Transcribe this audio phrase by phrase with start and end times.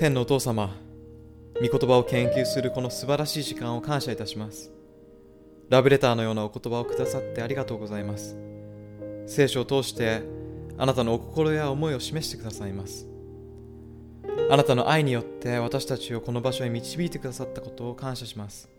[0.00, 0.74] 天のお父様
[1.56, 4.72] 御言葉を研究するこの素晴らしい時間を感謝いたします。
[5.68, 8.34] ラブレターのようなお言葉をくださってありがとうございます。
[9.26, 10.22] 聖書を通して
[10.78, 13.06] あなたのお心や思いを示してくださいます。
[14.50, 18.70] あなたの愛によって私たちをこの場所へ導いてくださったことを感謝します。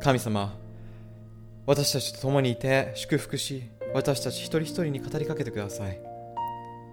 [0.00, 0.56] 神様
[1.66, 6.00] 私たちと共にいて祝福し私たち一人一人に語りかけてください。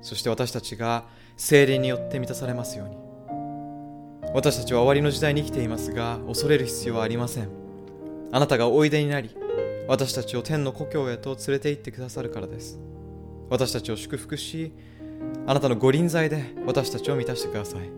[0.01, 1.05] そして私たちが
[1.37, 3.08] 精霊によって満たされますように。
[4.31, 7.49] 私たちは終わりの時代に生きていますが恐れる必要はありません。
[8.31, 9.35] あなたがおいでになり
[9.87, 12.79] 私たちを天の故郷へと連れて行ってくださるからです。
[13.49, 14.71] 私たちを祝福し
[15.47, 17.89] あなたのご臨在で私たちを満たしてください。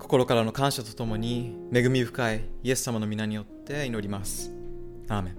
[0.00, 4.52] 心からの感謝とともに恵み深いイエス様の皆によって祈ります。
[5.08, 5.34] アーメン。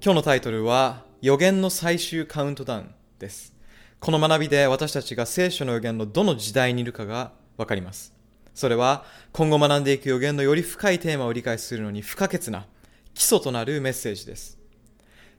[0.00, 3.56] 今日のタイトルは予言の最終カウントダウンです。
[3.98, 8.14] この学びで私たちが聖書の予言のどの時代にいるかがわかります。
[8.54, 12.66] それは今後学んでいく予言のより深いテーマを理解するのに不可欠な
[13.14, 14.58] 基礎となるメッセージです。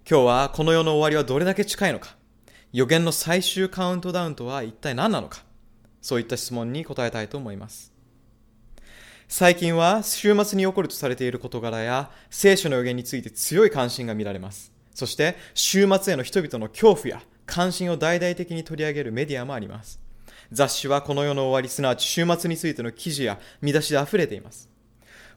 [0.10, 2.16] 今日はこの世の終わりはどれだけ近いのか。
[2.72, 5.44] 予言の最終カウントダウンとは一体何なのか。
[6.02, 7.92] そういった質問に答えたいと思います。
[9.28, 14.72] 最近は週末に起こるとされている事柄や聖書の予言について強い関心が見られます。
[14.94, 20.00] そして週末への人々の恐怖や関心を大々的に取り上げるメディアもあります。
[20.52, 24.70] 雑誌はこの世の終わりすなわち週末についての記事や見出しで溢れています。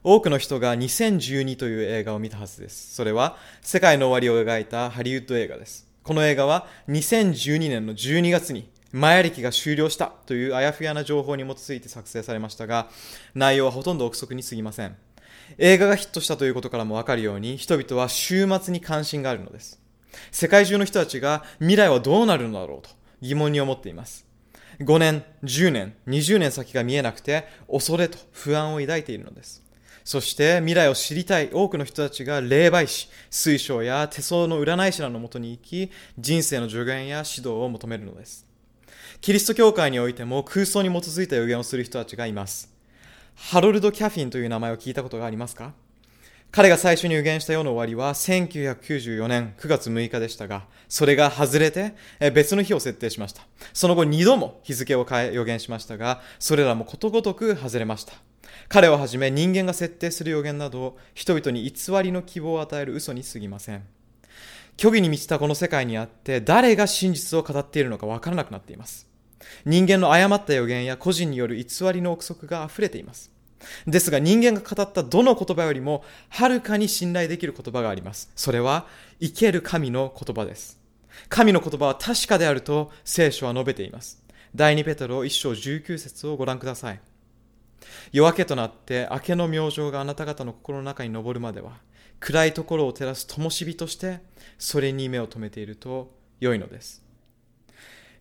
[0.03, 2.95] 多くの人が2012という映画を見たはずです。
[2.95, 5.87] それは世界の終わりを描いたハリウッド映画です。
[6.03, 12.89] この映画は2012年の12月にマヤ歴が終了したというあやふやな情報に基づいて作成されましたが
[13.33, 14.95] 内容はほとんど憶測に過ぎません。
[15.57, 19.79] 映画がヒットしたということからもわかるように人々は週末に関心があるのです。
[20.31, 22.89] 世界中の人たちが未来はどうなるのだろうと
[23.21, 24.22] 疑問に思っています。
[24.79, 29.63] 5年、10年、20年先が見えなくて恐れと不安を抱いているのです
[30.03, 38.45] そして未来を知りたい多くの人たちが霊媒師、水晶や手相の占い師らのもとに行き、人生の助言や指導を求めるのです。
[39.21, 42.69] キリスト教会においても空想に基づいた予言をする人たちがいます。
[43.35, 45.73] ハロルド・キャフィンという名前を聞いたことがありますか？
[46.53, 51.95] 彼が最初に予言した世の終わりは1994年9月6日でしたが、それが外れて
[52.31, 53.41] 別の日を設定しました。
[53.73, 58.13] その後2度も日付を変え予言しましたが、それらもことごとく外れました。
[58.69, 63.83] 彼をはじめ人間が設定する予言など人々に偽りの希望を与える嘘に過ぎません
[64.79, 69.07] 虚偽に満ちたこの世界にあって誰が真実を語っているのかわからなくなっています
[69.65, 73.32] 人間の誤った予言や個人による偽りの憶測が溢れています
[73.87, 78.31] ですが人間が語ったどの言葉よりもはるかに信頼できる言葉があります。
[78.35, 78.87] それは
[79.19, 80.79] 生ける神の言葉です。
[81.29, 84.23] 神の言葉は確かであると聖書は述べています。
[84.55, 86.99] 第2ペトロ1章19節をご覧ください。
[88.11, 91.73] 夜明けとなって明けの明星があなた方の心の中に昇るまでは
[92.19, 94.21] 暗いところを照らす灯火として
[94.57, 97.02] それに目を留めていると良いのです。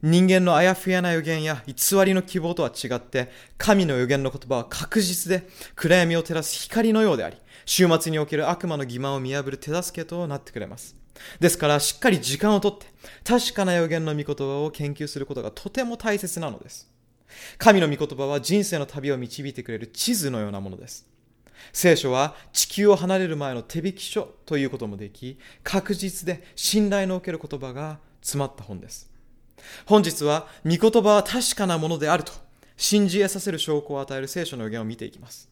[0.03, 1.75] 人間のあやふやな予言や偽
[2.05, 10.97] りの希望とは違って神の予言の言葉は確実で暗闇を照らす光のようであり週末における悪魔の欺瞞を見破る手助けとなってくれます
[11.39, 12.87] ですからしっかり時間をとって
[13.25, 16.93] 確かな予言の御言葉を研究することがとても大切なのです
[17.59, 21.07] 神の御言葉は人生の旅を導いてくれる地図のようなものです。
[21.73, 29.12] 聖書は地球を離れる前の手引き書ということもでき、確実で信頼のおける言葉が詰まった本です。
[29.87, 32.33] 本日は御言葉は確かなものであると
[32.77, 35.49] 信じ得させる証拠を与える聖書の予言を見ていきます。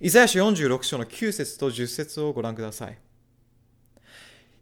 [0.00, 2.98] イザヤ書46章の9節と10節をご覧ください。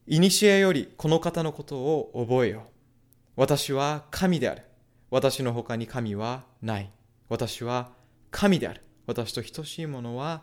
[0.06, 2.64] いにしえよりこの方のことを覚えよ。
[3.36, 4.62] 私は神である。
[5.10, 6.90] 私の他に神はない。
[7.28, 7.90] 私は
[8.30, 8.82] 神である。
[9.06, 10.42] 私と等しいものは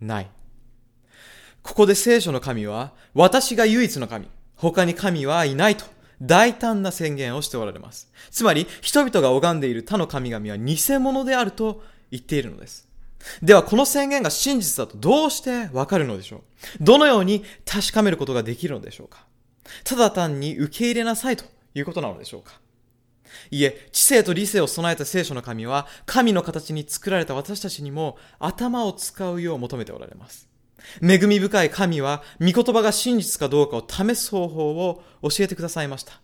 [0.00, 0.30] ない。
[1.62, 5.86] ここで聖書の神は、私が唯一の神、他に神はいないと
[6.26, 8.10] 大胆な宣言をしておられます。
[8.30, 12.88] つまり、人々が拝んでいる他の神々は偽物であると言っているのです。
[13.42, 16.40] では、この宣言が真実だとどうしてわかるのでしょう？
[16.80, 19.26] どのように確かめることができるのでしょうか？
[19.82, 21.44] ただ単に受け入れなさいと
[21.74, 22.60] いうことなのでしょうか？
[23.50, 30.48] いえ、知性と理性を備えた聖書の神は、神の形に作られた私たちにも頭を使うよう求めておられます。
[31.02, 36.20] 恵み深い神は、御言葉が真実かどうかを試す方法を教えてくださいました。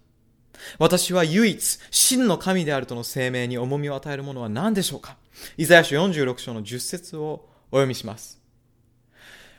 [0.79, 5.17] 私は唯一、真の神であるとの声明に重みを与えるものは何でしょうか？
[5.57, 8.41] イザヤ書46章の10節をお読みします。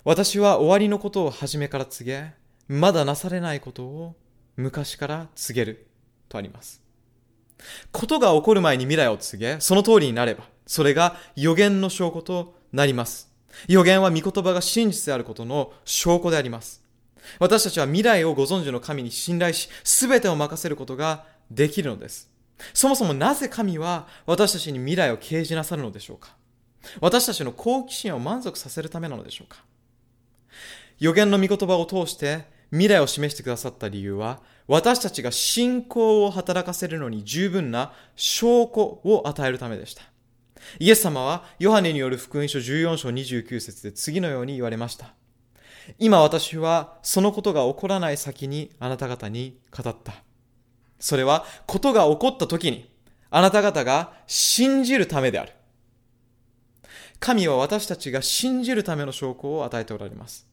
[0.03, 2.33] 私は終わりのことを初めから告げ、
[2.67, 4.15] まだなされないことを
[4.57, 5.87] 昔から告げる
[6.29, 6.81] とあります。
[7.91, 13.30] ことが起こる前に未来を告げ、その通りになれば、それが予言の証拠となります。
[13.67, 16.83] 予言は御言葉が真実であることの証拠であります。
[17.39, 22.29] 私たちは未来をご存知の神に信頼し、すべてを任せることができるのです。
[22.73, 26.35] そもそもなぜ神は私たちに未来を掲示なさるのでしょうか？
[26.99, 29.63] 私たちの好奇心を満足させるためなのでしょうか？
[30.99, 40.03] 予言の御言葉を通して未来を示してくださった理由は、私たちが信仰を働かせるのに十分な証拠を与えるためでした。
[40.79, 45.13] イエス様はヨハネによる福音書14章29節で次のように言われました。
[45.97, 50.13] 今私はそのことが起こらない先にあなた方に語った。
[50.99, 52.91] それはことが起こった時に
[53.29, 55.53] あなた方が信じるためである。
[57.19, 60.50] 神は私たちが信じるための証拠を与えておられます。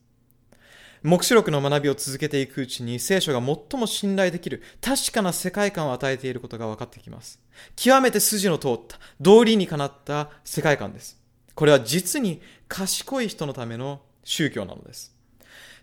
[1.03, 7.41] 目視録の学びを続けていくうちに聖書が最も信頼できる確かな世界観を与えていることが分かってきます。
[7.77, 11.21] 極めて筋の通った道理にかなった世界観です。
[11.55, 15.15] これは実に賢い人のための宗教なのです。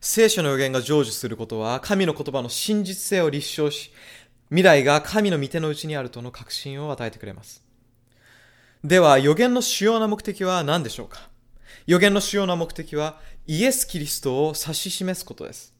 [0.01, 3.91] 聖書の予言が成就することは神の言葉の真実性を立証し、
[4.50, 7.63] 未来が神の御手の内にあるとの確信を与えてくれます。
[8.83, 11.29] では予言の主要な目的は何でしょうか？
[11.88, 15.74] 予言の主要な目的はイエス・キリストを指し示すことです。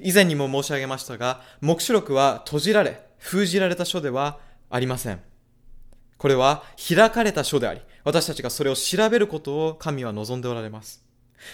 [0.00, 4.38] 以前にも申し上げましたが、目視録は閉じられ、封じられた書では
[4.70, 5.20] ありません。
[6.16, 11.04] これは開かれた書であり、私たちがそれを調べることを神は望んでおられます。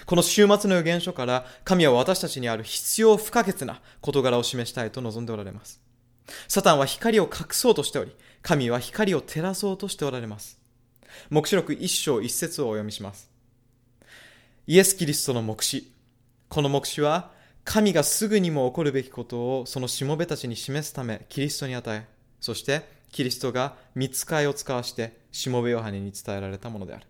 [0.07, 5.81] この週末の予言書から神は私たちにある必要不可欠な事柄を示したいと望んでおられます。
[6.47, 10.59] サタンは光を隠そうとしており、神は光を照らそうとしておられます。
[11.29, 13.30] 目視録一章一節をお読みします。
[14.67, 15.91] イエス・キリストの目視。
[16.49, 17.33] この目視は、
[17.65, 22.07] 神がすぐにも起こるべきことをそのしもべたちに示すため、キリストに与え、
[22.41, 27.07] そして、キリストが見つかいを使わして、しもべヨハネに伝えられたものである。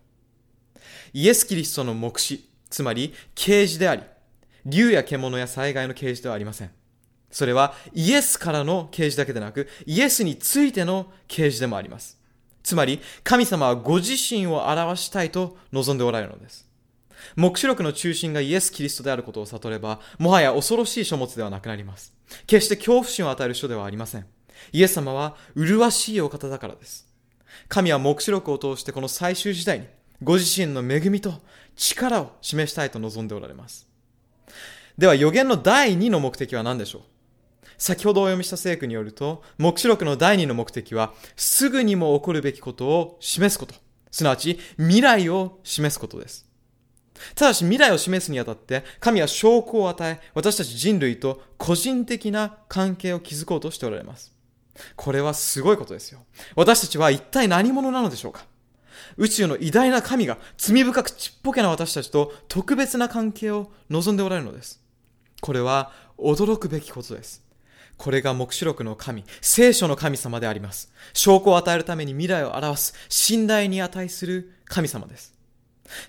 [1.13, 4.03] イエス・キリストの目視、つまり、啓示であり、
[4.65, 6.71] 竜や獣や災害の啓示ではありません。
[7.31, 12.19] それはイエスからの啓示だけでなく、イエスについての啓示でもあります。
[12.63, 16.70] つまり、神様はご自身を表したいと望んでおられるのです。
[17.35, 22.13] 目視録の中心がイエス・キリストであることを悟れば、もはや恐ろしい書物ではなくなります。
[22.47, 24.25] 決して恐怖心を与える書ではありません。
[24.71, 27.07] イエス様は麗しいお方だからです。
[27.67, 29.87] 神は目視録を通してこの最終時代に、
[30.23, 31.33] ご自身の恵みと
[31.75, 33.87] 力を示したいと望んでおられます。
[34.97, 37.01] では予言の第2の目的は何でしょう？
[37.77, 43.73] 先ほどお読みした聖句によると、目視録の第2の目的は、すぐにも起こるべきことを示すこと。
[44.11, 46.45] すなわち、未来を示すことです。
[47.35, 54.33] ただし未来を示すにあたって、神は証拠を与え、私たち人類と個人的な関係を築こうとしておられます。
[54.95, 56.19] これはすごいことですよ。
[56.55, 58.45] 私たちは一体何者なのでしょうか
[59.17, 64.81] 宇宙の偉大な神が罪深くちっぽけな私たちと特別な関係を望んでおられるのです。
[65.41, 67.43] これは驚くべきことです。
[67.97, 70.91] これが目視録の神、聖書の神様であります。
[71.13, 75.35] 証拠を与えるために未来を表す、信頼に値する神様です。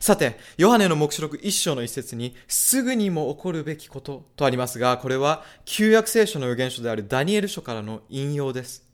[0.01, 8.93] さて、ヨハネの目視録一章の一節に、すぐにも起こるべきこととありますが、これは旧約聖書の預言書であるダニエル書からの引用です。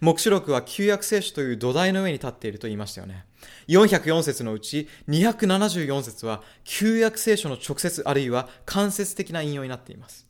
[0.00, 3.24] 目視録は旧約聖書という土台の上に立っていると言いましたよね。
[3.68, 10.26] 404節のうち274節は旧約聖書の直接あるいは間接的な引用になっています。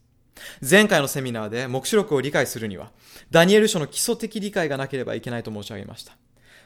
[0.67, 2.91] 前回のセミナーで目視録を理解するには、
[3.29, 6.17] ダニエル書の基礎的理解がなければいけないと申し上げました。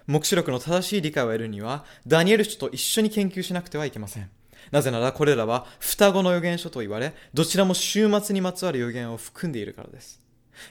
[0.08, 4.30] 目視録の正しい理解を得るには、ダニエル書と一緒に研究しなくてはいけません。
[4.72, 10.20] なぜならこれらは双子の予言書と言われ、どちらも終末にまつわる予言を含んでいるからです。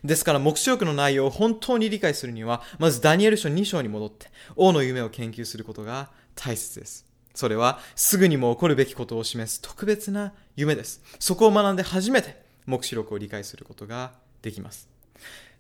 [0.02, 7.06] ですから目視録の内容を本当に理解するには、まずダニエル書2章に戻って、王の夢を研究することが大切です。
[7.34, 11.02] それは、すぐにも起こるべきことを示す特別な夢です。
[11.18, 14.88] そこを学んで初めて、目視録を理解することができます。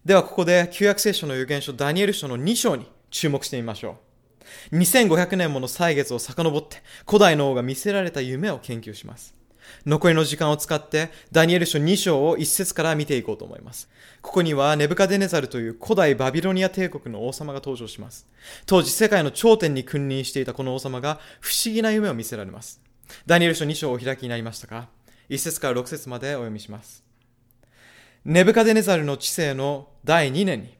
[0.04, 3.96] ではここで、旧約聖書の預言書ダニエル書の2章に注目してみましょ
[4.72, 4.76] う。
[4.76, 9.34] 2500年もの歳月を遡って古代の王が見せられた夢を研究します。
[9.86, 13.88] 残りの時間を使ってダニエル書2章を1節から見ていこうと思います。
[14.20, 18.26] ここにはネブカデネザルという古代バビロニア帝国の王様が登場します。
[18.66, 22.82] 当時世界の頂点に君臨していたこの王様が不思議な夢を見せられます。
[23.26, 24.88] ダニエル書2章をお開きになりましたか
[25.30, 27.04] ?1 節から6節までお読みします。
[28.24, 30.76] ネブカデネザルの治世の第2年に、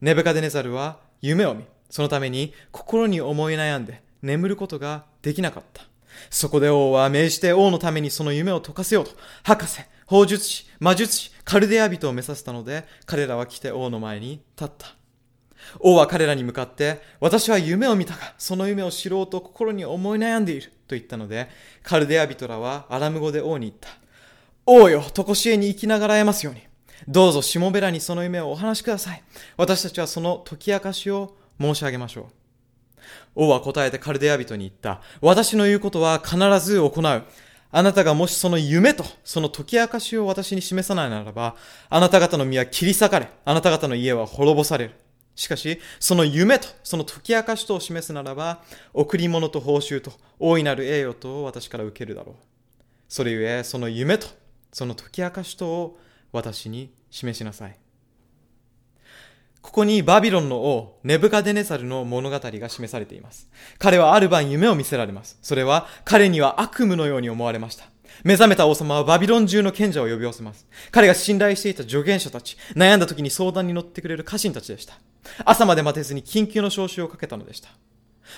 [0.00, 5.82] ネブカデネザルは夢を見、そのために心に思い悩んで眠ることができなかった。
[6.30, 14.94] そこで王は命じて王のためにその夢を解かせようと、博士、法術師、魔術師、カルデア人を目指したので、彼らは来て王の前に立った。
[15.80, 20.72] 王は彼らに向かって、私は夢を見たが、その夢を知ろうと心に思い悩んでいる。
[20.86, 21.48] と言ったので、
[21.82, 23.88] カルデア人らはアラム語で王に言った。
[24.64, 26.60] 王よ、とこしえに生きながらえますように。
[27.08, 29.22] どうぞしもべらにその夢をお話しください。
[29.56, 32.24] 私たちはその解き明かしを申し上げましょう。
[33.34, 35.00] 王は答えてカルデア人に言った。
[35.20, 37.24] 私の言うことは必ず行う。
[37.72, 41.56] あなたがもしその夢とその解き明かしを私に示さないならば、
[41.88, 44.94] あなた方の身は切り裂かれ、あなた方の家は滅ぼされる。
[45.34, 48.62] しかし、その夢とその解き明かしとを示すならば、
[48.94, 52.34] 贈り物と報酬と大いなる栄誉と私から受けるだろう。
[53.08, 54.28] それゆえ、その夢と
[54.72, 55.98] その解き明かしとを
[56.32, 57.78] 私に示しなさい。
[59.62, 63.50] ここにバビロンの王、ネブカデネザルの物語が示されています。
[63.78, 65.38] 彼はある晩夢を見せられます。
[65.42, 67.84] それは彼には悪夢のように思われました。
[68.22, 70.66] 目覚めた王様はバビロン中の賢者を呼び寄せます。
[70.92, 74.94] 彼が信頼していた助言者たち、悩んだ時に相談に乗ってくれる家臣たちでした。
[75.44, 77.68] 朝まで待てずに緊急の招集をかけたのでした。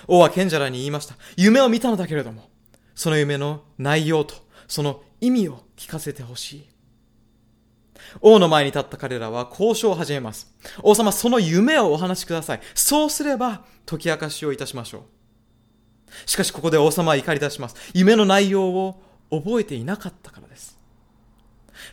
[0.07, 1.14] 王は賢者らに言いました。
[1.37, 2.49] 夢を見たのだけれども、
[2.95, 4.35] その夢の内容と
[4.66, 6.68] その意味を聞かせてほしい。
[8.20, 10.52] 王の前に立った彼らは交渉を始めます。
[10.82, 12.60] 王様、その夢をお話しください。
[12.75, 15.02] そうすれば解き明かしをいたしましょう。
[16.26, 17.76] しかしここで王様は怒り出します。
[17.94, 20.78] 夢の内容を覚えていなかったからです。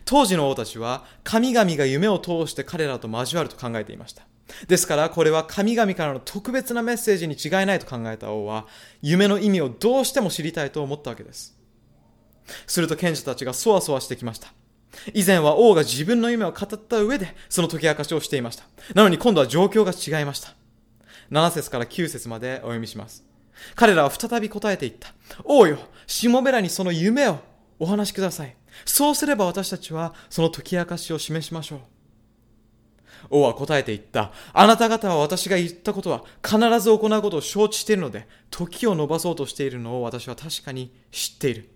[0.03, 4.23] 当時の王たちは神々が夢を通して彼らと交わると考えていました。
[4.67, 8.67] ですからこれは神々からの特別なメッセージに違いないと考えた王は
[9.01, 11.57] 夢の意味をどうしても知りたいと思ったわけです。
[12.67, 14.53] すると賢者たちがそわそわしてきました。
[15.13, 18.63] 以前は王が自分の夢を語った上でその解き明かしをしていました。
[18.93, 20.53] なのに今度は状況が違いました。
[21.31, 23.23] 7節から9節までお読みします。
[23.75, 25.13] 彼らは再び答えていった。
[25.43, 27.39] 王よ、しもべらにその夢を
[27.79, 28.55] お話しください。
[28.85, 31.79] そうすれば私たちはその解き明かしを示しましょう。
[33.29, 34.31] 王は答えて言った。
[34.53, 41.69] あなた方は私が言ったことは必ず行うことを承知しているので、時を延ばそうとしているのを私は確かに知っている。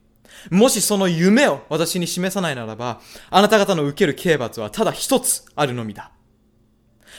[0.50, 6.12] もしその夢を私に示さないならば、あなた方の受ける刑罰はただ一つあるのみだ。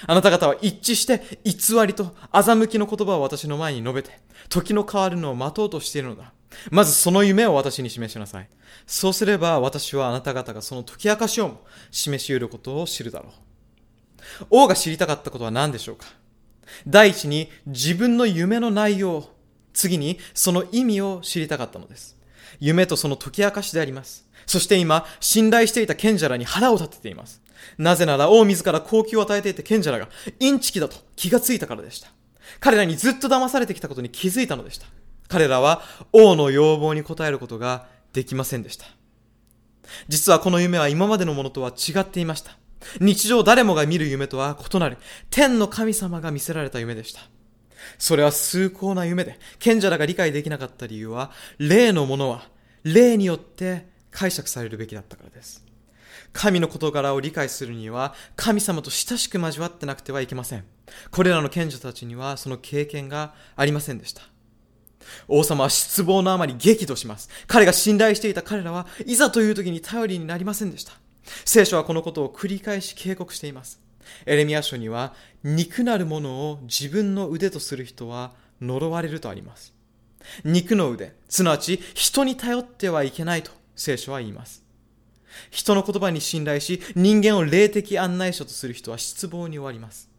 [0.07, 1.52] あなた方は一致して偽
[1.87, 6.33] りと欺きの言葉を私の前に述べて、時の変わるのを待とうとしているのだ。
[6.71, 8.49] まずその夢を私に示しなさい。
[8.87, 14.47] そうすれば私はあなた方がその解き明かしをも示し得ることを知るだろう。
[14.50, 16.07] 王が知りたかったことは何でしょうか？
[16.87, 19.29] 第一に自分の夢の内容、
[19.73, 22.17] 次にその意味を知りたかったのです。
[22.59, 24.26] 夢とその解き明かしであります。
[24.47, 27.42] そして今、信頼していた賢者らに腹を立てています。
[27.78, 32.09] なぜなら王自ら高級を与えていた賢者らがインチキだと気がついたからでした。
[32.59, 34.87] 彼らにずっと騙されてきたことに気づいたのでした。
[35.28, 38.87] 彼らは王の要望に応えることができませんでした。
[40.09, 42.57] 実はこの夢は今までのものとは違っていました。
[43.00, 44.97] 日常誰もが見る夢とは異なる
[45.28, 47.21] 天の神様が見せられた夢でした。
[47.99, 52.49] それは崇高な夢で、賢者らが理解できなかった理由は、霊のものは
[52.84, 55.64] 霊によって解釈されるべきだったからです。
[56.32, 60.64] 神の事柄を理解するには、神様と親しく交わってなくてはいけません。
[61.10, 64.22] これらの賢者たちにはその経験がありませんでした。
[65.28, 67.28] 王様は失望のあまり激怒します。
[67.46, 70.92] 彼が信頼していた彼らはいざという時に頼りになりませんでした。
[71.44, 73.80] 聖書はこのことを繰り返し警告しています。
[74.26, 79.73] エレミア書には、肉なるものを自分の腕とする人は呪われるとあります。
[80.45, 84.62] 肉の腕、すなわち人に頼ってはいけないと聖書は言います。
[85.50, 90.10] 人の言葉に信頼し、人間を霊的案内者とする人は失望に終わります。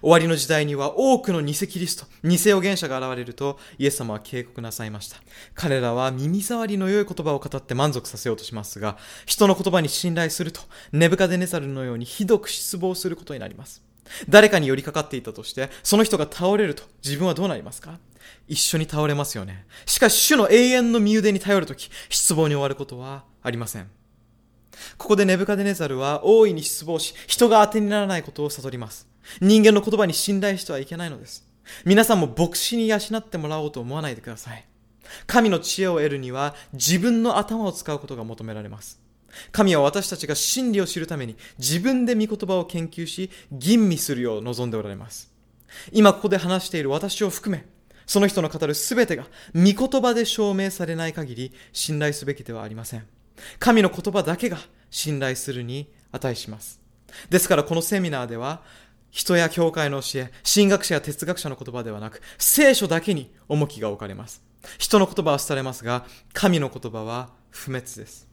[0.00, 5.16] 終わりの時代には多くの偽キリスト、偽預言者が現れるとイエス様は警告なさいました。
[5.54, 10.60] 彼らは耳障りの良い言葉を語って満足させようとしますが、人の言葉に信頼すると、
[10.92, 13.82] ネブカデネザルのようにひどく失望することになります。
[14.28, 17.98] 誰かに寄りかかっていたとして、その人が倒れると自分はどうなりますか？
[18.48, 19.66] 一緒に倒れますよね。
[19.86, 23.88] しかし主の永遠の身腕に頼るとき、失望に終わることはありません。
[24.98, 29.08] ここでネブカデネザルは大いに失望し、人が当てにならないことを悟ります。
[29.40, 31.46] 人間の言葉に信頼してはいけないのです。
[31.84, 34.64] 皆さんも牧師に養ってもらおうと思わないでください。
[35.26, 39.00] 神の知恵を得るには自分の頭を使うことが求められます。
[39.52, 45.32] 神は私たちが真理を知るために自分で御言葉を研究し吟味するよう望んでおられます。
[45.92, 47.64] 今ここで話している私を含め、
[48.06, 53.06] その人の語るすべてが御言葉で証明されない限り信頼すべきではありません。
[53.58, 54.58] 神の言葉だけが
[54.90, 56.80] 信頼するに値します。
[57.28, 58.62] ですからこのセミナーでは
[59.10, 64.42] 人や教会の教え、神学者や哲学者の言葉ではなく、聖書だけに重きが置かれます。
[64.78, 68.28] 人の言葉は廃れますが、神の言葉は不滅です。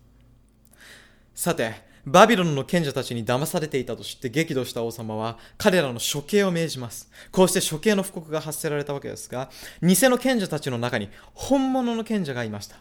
[1.33, 7.11] さて、バビロンの賢者たちに騙されていたと知って激怒した王様は彼らの処刑を命じます。
[7.33, 9.49] こうして処刑の布告が発せられたわけですが、
[9.81, 12.77] 偽の賢者たちの中に本物の賢者がいました。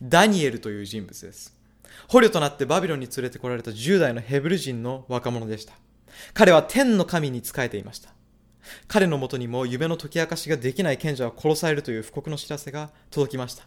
[0.00, 1.54] ダニエルという人物です。
[2.08, 5.74] 捕虜となってバビロンに連れてこられた10代のヘブル人の若者でした。
[6.34, 8.10] 彼は天の神に仕えていました。
[8.88, 13.64] 彼のもとにも夢の解き明かしができない賢者は殺されるという布告の知らせが届きました。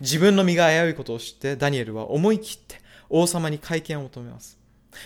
[0.00, 4.58] 自分の身が危ういことを知ってダニエルは思い切って王様に会見を求めます。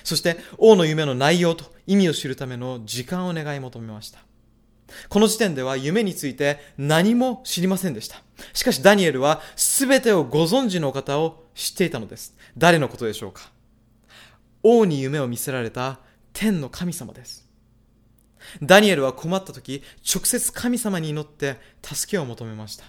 [0.05, 4.21] そして王の夢の内容と意味を知るための時間を願い求めました。
[5.09, 8.23] この時点では夢について何も知りませんでした。
[8.53, 12.37] しかしダニエルは全てをご存知の方を知っていたのです。
[12.57, 13.51] 誰のことでしょうか
[14.63, 16.01] 王に夢を見せられた
[16.33, 17.49] 天の神様です。
[18.63, 19.83] ダニエルは困った時、
[20.15, 22.85] 直接神様に祈って助けを求めました。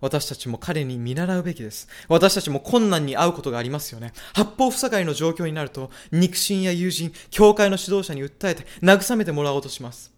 [0.00, 1.88] 私たちも彼に見習うべきです。
[2.08, 4.12] 私たちも困難に遭うことがありますよね。
[4.34, 10.12] 八方塞がりの状況になると、肉親や友人、教会の指導者に訴えて慰めてもらおうとします。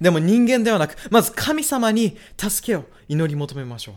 [0.00, 3.94] でも人間ではなく、まず神様に助けを祈り求めましょう。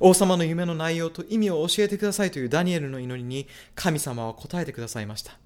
[0.00, 5.38] 王様の夢の内容と意味を教えてくださいというダニエルの祈りに神様は答えてくださいました。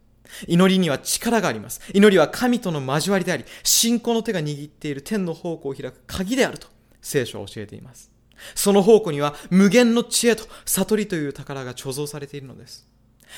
[0.47, 1.81] 祈りには力があります。
[1.93, 6.69] 祈りは神との交わりであり、信仰の手が握っている天の方向を開く鍵であると
[7.03, 8.11] 聖書は教えています。
[8.55, 12.87] その宝庫には無限の知恵と悟りという宝が貯蔵されているのです。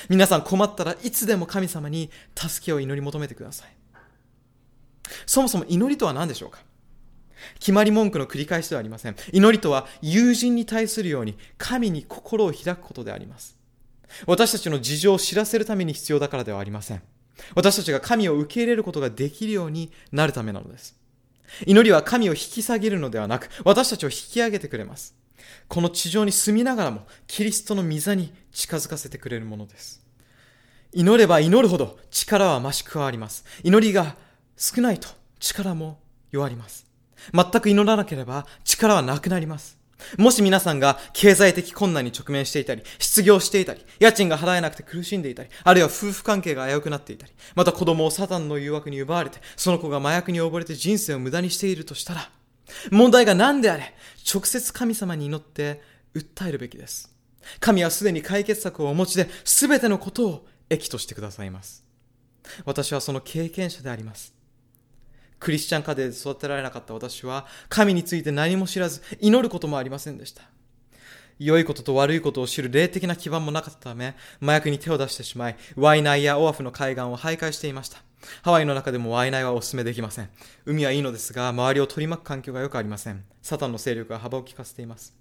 [0.09, 3.75] 皆さん困ったらいつでも神様に助けを祈り求めてください。
[5.25, 6.59] そもそも祈りとは何でしょうか？
[7.59, 9.15] 決まり文句の繰り返しではありません。
[9.33, 13.57] 祈りとは友人に対するように神に心を開くことであります。
[14.25, 17.01] 私たちの事情を知らせるために必要だからではありません。
[17.55, 20.95] 私たちが神を受け入れることができるようになるためなのです。
[21.65, 25.15] 祈りは神を引き下げるのではなく、私たちを引き上げてくれます。
[25.67, 30.03] この地上に住みながらも、キリストの御座に近づかせてくれるものです。
[30.93, 33.45] 祈れば祈るほど力は増し加わります。
[33.63, 34.15] 祈りが
[34.57, 35.99] 少ないと力も
[36.31, 36.85] 弱ります。
[37.33, 39.82] 全く祈らなければ力はなくなります。
[40.17, 52.29] もし皆さんが経済的困難に直面していたり、失業していたり、家賃が払えなくて苦しんでいたり、あるいは夫婦関係が危うくなっていたり、また子供をサタンの誘惑に奪われて、その子が麻薬に溺れて人生を無駄にしているとしたら、
[52.91, 53.93] 問題が何であれ、
[54.31, 55.81] 直接神様に祈って
[56.15, 57.13] 訴えるべきです。
[57.59, 61.83] 神はすでに解決策をお持ちで、すべてのことを益としてくださいます。
[62.65, 64.32] 私はその経験者であります。
[65.43, 70.43] クリスチャン家庭で育てられなかった私は、神について何も知らず、祈ることもありませんでした。
[71.37, 77.97] 良いことと悪いことを知る霊的な基盤もなかったため、麻薬に手を出してしまい、ワイナイやオアフの海岸を徘徊していました。
[78.41, 80.29] ハワイの中でもワイナイはお勧めできません。
[80.65, 83.25] 海はいいのですが、周りを取り巻く環境が良くありません。
[83.41, 85.13] サタンの勢力が幅を利かせています。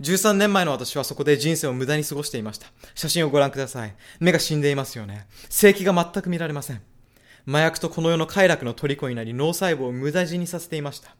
[0.00, 2.68] 13年前の私はそこで人生を無駄に過ごしていました。
[2.94, 3.94] 写真をご覧ください。
[4.20, 5.26] 目が死んでいますよね。
[5.50, 6.91] 正気が全く見られません。
[7.46, 11.14] 麻薬とこの世の快楽の虜になり脳細胞を無駄死にさせていました。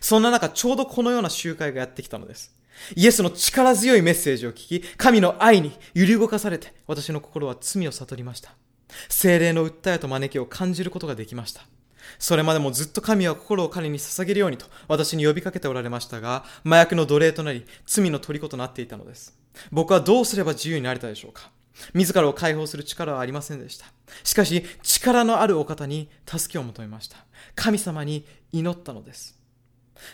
[0.00, 2.54] そんな中、ちょうどこのような集会がやってきたのです。
[2.94, 8.54] イエスの力強いメッセージを聞き、神の愛に揺り動かされて、私の心は罪を悟りました。
[9.08, 11.62] 精霊の訴えと招きを感じることができました。
[12.18, 19.36] それまでもずっと神は心を彼に捧げるようにと私に呼びかけておられましたが、麻薬の奴隷となり、罪の虜となっていたのです。
[19.70, 21.50] 僕はどうすれば自由になれたでしょうか
[21.94, 23.86] 自らを解放する力はありませんでした。
[24.24, 27.18] しかし、力のあるお方に助けを求めました。
[27.54, 29.38] 神様に祈ったのです。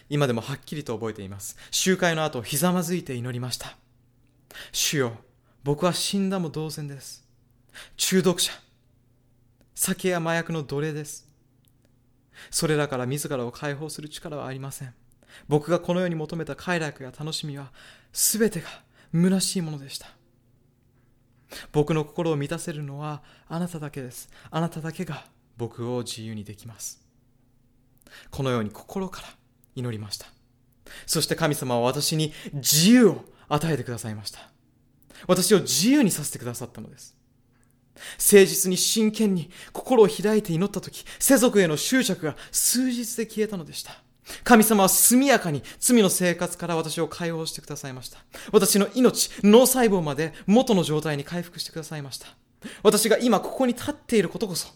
[0.08, 1.56] 今でもはっきりと覚えています。
[1.70, 3.76] 集会の後、ひざまずいて祈りました。
[4.72, 5.16] 主よ、
[5.62, 7.24] 僕は死んだも同然です。
[7.96, 8.52] 中毒者、
[9.74, 11.28] 酒や麻薬の奴隷です。
[12.50, 14.94] それらから自らを解放する力はありません。
[15.48, 17.72] 僕がこの世に求めた快楽や楽しみは、
[18.12, 18.68] すべてが
[19.12, 20.08] 虚しいものでした。
[21.72, 24.28] 僕の心を満たせるのはあなただけです。
[24.50, 25.24] あなただけが
[25.56, 27.00] 僕を自由にできます。
[28.30, 29.28] このように心から
[29.74, 30.26] 祈りました。
[31.06, 34.40] そして神様は私に自由を与えてくださいました。
[35.26, 37.16] 私を自由にさせてくださったのです。
[38.18, 44.02] 誠実に真剣に心を開いて祈った時、世俗への執着が数日で消えたのでした。
[44.42, 48.18] 神様は速やかに罪の生活から私を解放してくださいました。
[48.52, 52.28] 私の命、脳細胞まで元の状態に回復してくださいました。
[52.82, 54.68] 私が今ここに立っていることこそ、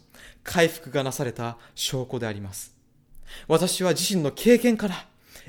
[0.45, 2.75] 回復がなされた証拠であります。
[3.47, 5.07] 私は自身の経験から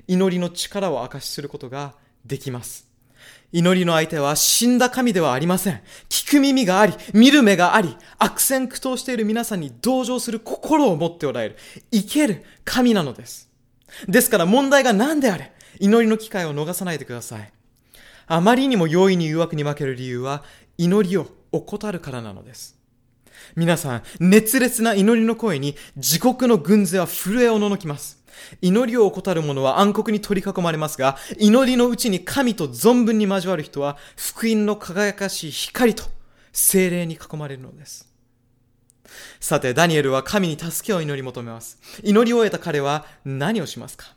[0.07, 1.93] 祈りの力を明かしすることが
[2.25, 2.87] できます。
[3.51, 5.81] 祈りの相手は死んだ神ではありません。
[6.07, 11.57] 聞く耳があり、見る目があり、悪戦苦闘している皆さんに同情する心を持っておられる、
[11.91, 13.48] 生ける神なのです。
[14.07, 17.51] ですから問題が何であれ、祈りの機会を逃さないでください。
[18.27, 20.43] あまりにも容易に誘惑に負ける理由は、
[20.77, 22.77] 祈りを怠るからなのです。
[23.55, 28.19] 皆さん、熱烈な祈りの声に自国の軍勢は震えおののきます。
[28.61, 36.03] 祈りを怠る者は暗黒に取り囲まれますが、祈りのうちに神と存分に交わる人は、福音の輝かしい光と
[36.53, 38.08] 精霊に囲まれるのです。
[39.39, 41.79] さて、ダニエルは神に助けを祈り求めます。
[42.03, 44.13] 祈り終えた彼は何をしますか？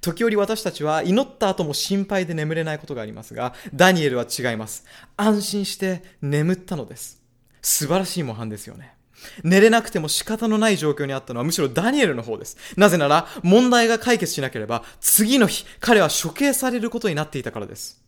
[0.00, 4.84] 時折私たちは祈った後も心配で眠れないことがありますが、ダニエルは違います。
[5.16, 7.20] 安心して眠ったのです。
[7.62, 8.94] 素晴らしい模範ですよね。
[9.42, 12.56] 寝れなくても仕方のない状況にあったのはむしろダニエルの方です。
[12.76, 18.00] なぜなら問題が解決しなければ次の日彼は処刑されることになっていたからです。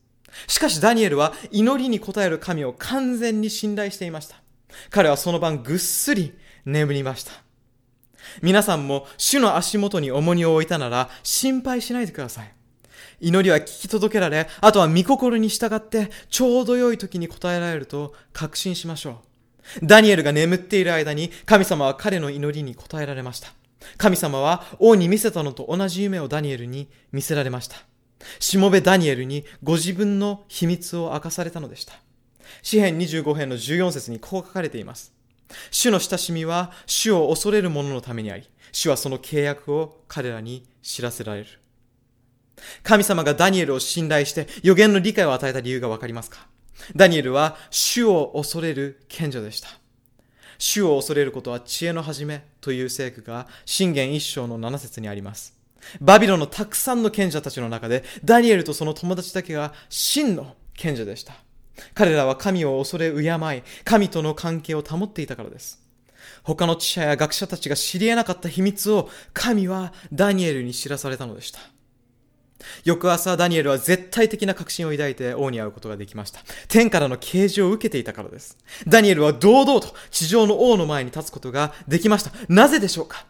[0.46, 4.39] しかしダニエルは祈りに応える神を完全に信頼していました。
[4.90, 7.33] 彼はその晩ぐっすり眠りました。
[8.42, 12.52] 皆さんも主の足元に重荷を置いたなら心配しないでください。
[13.20, 19.20] 祈りは聞き届けられ、あとは御心に従ってちょうど良い時に答えられると確信しましょ
[19.83, 19.87] う。
[19.87, 23.48] ダニエルが眠っている間に神様は彼の祈りに応えられました。
[23.96, 27.76] 神様は王に見せたのと同じ夢をダニエルに見せられました。
[28.38, 31.94] しもべダニエルにご自分の秘密を明かされたのでした。
[32.62, 35.12] 詩編25編の14節にこう書かれています。
[35.70, 41.46] 主の親しみは主を恐れる者のためにあり、主はその契約を彼らに知らせられる。
[42.82, 46.46] 神様がダニエルを信頼して予言の理解を与えた理由がわかりますか？
[46.94, 49.68] ダニエルは主を恐れる賢者でした。
[50.58, 55.58] 主を恐れることは知恵の始めという聖句が信玄一章の七節にあります。
[56.00, 61.32] バビロのたくさんの賢者たちの中でダニエルとその友達だけが真の賢者でした。
[61.94, 65.80] 彼らは神を恐れ敬い、神との関係を保っていたからです。
[66.42, 71.60] 他の知者や学者たちが知り得なかった秘密を神はダニエルに知らされたのでした。
[72.84, 76.40] 翌朝、ダニエルは絶対的な確信を抱いて王に会うことができました。
[76.68, 78.58] 天からの啓示を受けていたからです。
[78.86, 82.32] ダニエルは堂々と地上の王の前に立つことができました。
[82.48, 83.24] なぜでしょうか？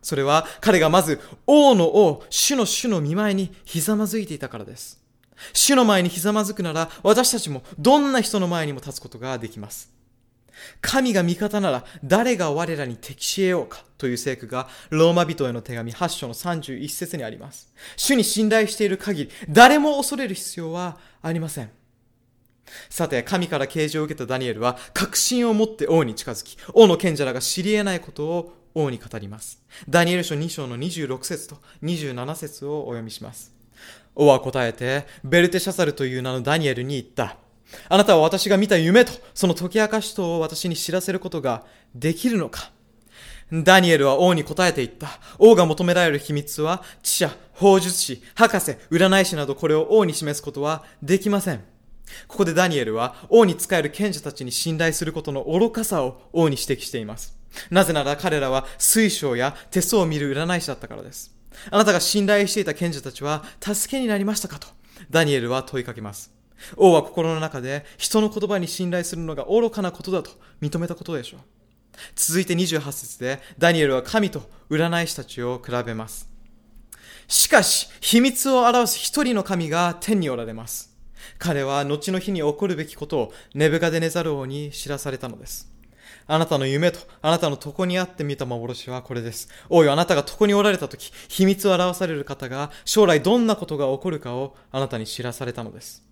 [0.00, 5.01] それは彼がまず王の王、主の主の見前にひざまずいていたからです。
[5.52, 9.92] 主の前にひざまずくなら、私たちもどんな人の前にも立つことができます。
[10.80, 17.72] 神が味方なら誰が我らに敵し得ようかという聖句がローマ人への手紙8章の31節にあります。
[17.96, 21.70] 主に信頼している限り誰も恐れる必要はありません。
[22.88, 29.62] さて、神から啓示を受けたダニエルは確信を持って王に近づき、王の賢者らが知り得ないことを王に語ります。
[29.88, 33.61] ダニエル書2章の26節と27節をお読みします。
[34.14, 37.36] 王は答えて、ベルテシャサルという名のダニエルに言った。
[37.88, 42.70] あなたは私が見た夢と、その解き明かしとを私に知らせることができるのか
[43.52, 45.20] ダニエルは王に答えて言った。
[45.38, 51.64] 王が求められる秘密は、知者、法術師、博士、占い師などこれを王に示すことはできません。
[52.28, 57.36] ここでダニエルは王に仕える賢者たちに信頼することの愚かさを王に指摘しています。
[57.70, 61.34] なぜなら彼らは水晶や手相を見る占い師だったからです。
[61.70, 64.68] あなたが信頼していた賢者たちは助けになりましたかと、
[65.10, 66.32] ダニエルは問いかけます。
[66.76, 71.40] 王は心の中で人の言葉に信頼するのが愚かなことだと認めたことでしょう。
[72.14, 76.28] 続いて28節でダニエルは神と占い師たちを比べます。
[77.28, 80.92] しかし、秘密を表す一人の神が天におられます。
[81.38, 85.71] 彼は後の日に起こるべきことをネブカデネザル王に知らされたのです。
[86.26, 89.48] あなたの夢とあなたの床にあって見た幻はこれです。
[89.68, 96.04] 王よ、あなたが床におられた時、秘密を表される方が将来どんなことが起こるかをあなたに知らされたのです。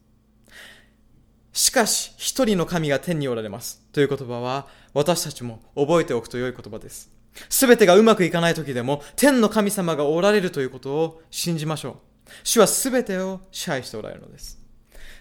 [1.52, 3.82] しかし、一人の神が天におられます。
[3.92, 7.10] という言葉は、私たちも覚えておくと良い言葉です。
[7.48, 11.96] すべてがうまくいかない時でも、天の神様がおられるということを信じましょう。
[12.44, 14.59] 主はすべてを支配しておられるのです。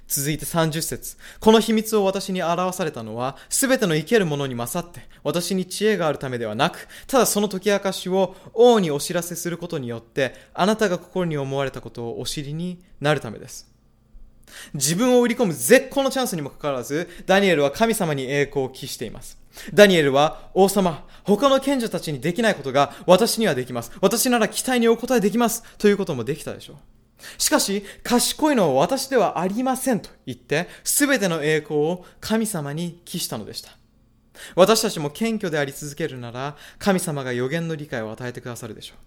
[0.10, 13.69] 続いて30節この秘密を私に表されたのは、すべての生けるものに勝って、私に知恵があるためではなく、ただその解き明かしを王にお知らせすることによって、あなたが心に思われたことをお知りになるためです。
[14.74, 19.38] 自分を売り込む絶好のチャンスにもかかわらず、ダニエルは神様に栄光を期しています。
[19.76, 23.91] ダニエルは、王様、他の賢者たちにできないことが私にはできます。
[24.02, 25.63] 私なら期待にお答えできます。
[25.78, 26.99] ということもできたでしょう。
[27.38, 33.71] しかし、賢いのは私ではありませんと言って、すべての栄光を神様に帰したのでした。
[34.55, 38.97] 私たちも謙虚であり続けるなら、神様が予言の理解を与えてくださるでしょう。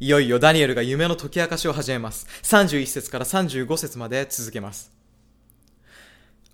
[0.00, 2.26] いよいよダニエルが夢の解き明かしを始めます。
[2.42, 4.92] 31節から35節まで続けます。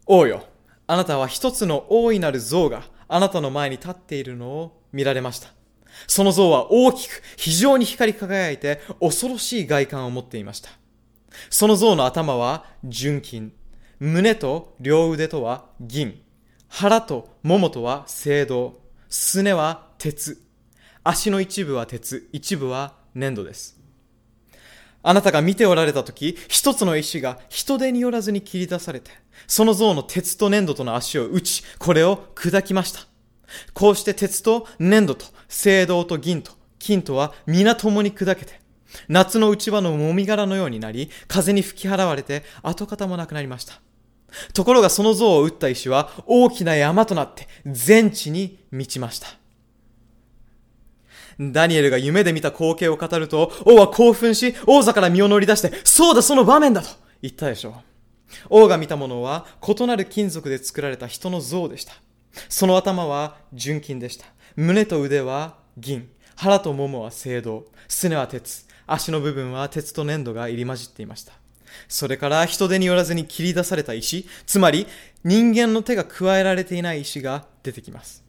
[0.07, 0.45] 王よ、
[0.87, 5.60] あなたは一つの大いなる像があなたの前に立っているのを見られました。
[6.07, 10.71] その像は大きく、非常に光り輝いて、恐ろしい外観を持っていました。
[11.49, 13.53] その像の頭は純金、
[13.99, 16.21] 胸と両腕とは銀、
[16.69, 20.43] 腹と桃とは青銅、すねは鉄、
[21.03, 23.79] 足の一部は鉄、一部は粘土です。
[25.03, 29.11] あなたが見ておられたとき、一つの石が人手によらずに切り出されて、
[29.47, 33.10] その像の鉄と粘土との足を打ち、これを砕きました。
[33.75, 38.61] こうして鉄と粘土と青銅と銀と金とは皆共に砕けて、
[39.09, 43.81] 夏の内場のもみ殻のようになり、風に吹き払われて跡形もなくなりました。
[44.55, 49.29] ところがその像を打った石は大きな山となって全地に満ちました。
[51.39, 56.89] ダニエルが夢で見た光景を語ると、王は興奮し、王座から身を乗り出して、そうだその場面だと
[57.23, 57.75] 言ったでしょう。
[58.51, 61.95] 王が見たものは異なる金属で作られた人の像でした。
[62.49, 64.27] その頭は純金でした。
[64.57, 66.11] 胸と腕は銀。
[66.37, 67.65] 腹と桃は青銅。
[67.89, 68.67] すねは鉄。
[68.87, 71.33] 足の部分は鉄と粘土が入り混じっていました。
[71.89, 74.87] それから人手によらずに切り出された石、つまり
[75.25, 78.25] 人間の手が加えられていない石が出てきます。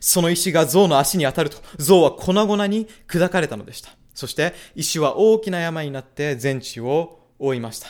[0.00, 3.90] その石が象の足に当たると、象は粉々に砕かれたのでした。
[4.14, 7.88] そして石は大きな山になって全地を覆いました。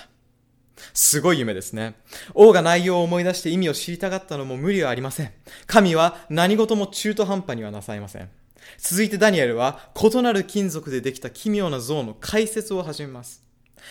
[0.92, 1.94] すごい夢ですね。
[2.34, 5.32] 王が内容を思い出して意味を知りたかったのも無理はありません。
[5.66, 8.30] 神は何事も中途半端にはなさいません。
[8.78, 13.44] 続いてダニエルは異なる金属でできた奇妙な像の解説を始めます。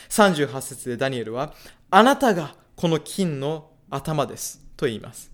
[0.09, 1.53] 38節でダニエルは、
[1.91, 5.31] あなたがこの金の頭ですと言います。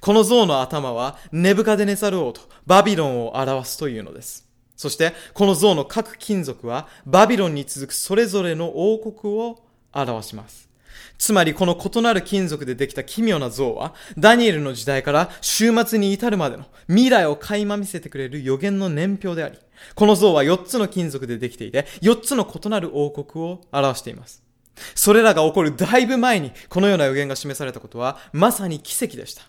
[0.00, 4.48] この像の頭はネブカデネザル王とバビロンを表すというのです。
[4.76, 9.63] そしてこの像の各金属はバビロンに続くそれぞれの王国を
[9.94, 10.68] 表します。
[11.18, 19.58] つまりこの異なる金属でできた奇妙な像は、ダニエルの時代から終末に至るまでの未来を垣間見せてくれる予言の年表であり、
[19.94, 24.42] この像は4つの金属でできていて、4つの異なる王国を表しています。
[24.94, 29.42] それらが起こるだいぶ前にこのような予言が示されたことは、まさに奇跡でした。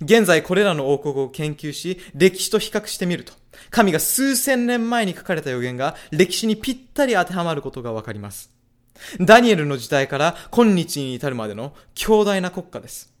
[0.00, 3.34] 現在これらの王国を研究し、歴史と比較してみると、
[3.70, 8.55] 神が数千年前に書かれた予言が歴史にぴったり当てはまることがわかります。
[9.20, 13.16] ダニエルの時代から今日に至るまでの強大な国家です。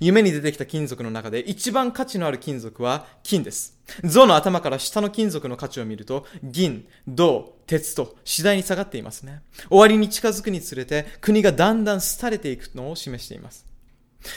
[0.00, 3.78] 夢に出てきた金属の中で一番価値のある金属は金です。
[4.02, 9.42] 象の頭から下の金属の価値を見ると、銀、銅、鉄と次第に下がっていますね。
[9.68, 13.66] 終わりに近づくにつれて国がだんだん廃れていくのを示しています。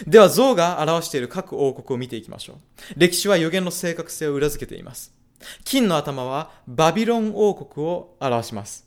[0.06, 2.58] では象が表している各王国を見ていきましょう。
[2.98, 5.14] 歴史は予言の正確性を裏付けています。
[5.64, 8.87] 金の頭はバビロン王国を表します。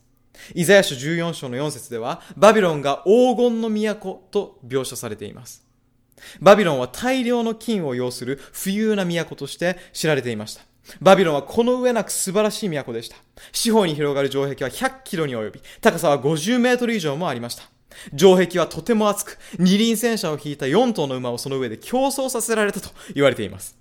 [0.55, 5.67] イザヤ書14章の4節では、バビロンが黄金の都と描写されています。
[6.41, 10.63] バビロンは大量の金を要する富裕な都として知られていました。
[11.01, 13.17] バビロンはこの上なく素晴らしい都でした。
[13.53, 17.65] 四方に広がる城壁は100キロに及び、高さは50メートル以上もありました。
[18.17, 23.80] 城壁はとても厚く、二輪戦車を引いた4頭の馬をその上で競争させられたと言われています。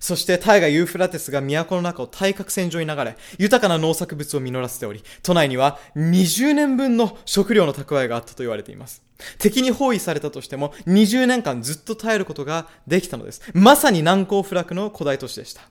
[0.00, 9.02] そして大河ユーフラテスが都の中を対角線上に流れ、豊かな農作物を実らせており、都内には20年分の食料の蓄えがあったと言われています。
[9.38, 13.42] 敵に包囲されたとしても20年間ずっと耐えることができたのです。
[13.52, 15.62] まさに難攻不落の古代都市でした。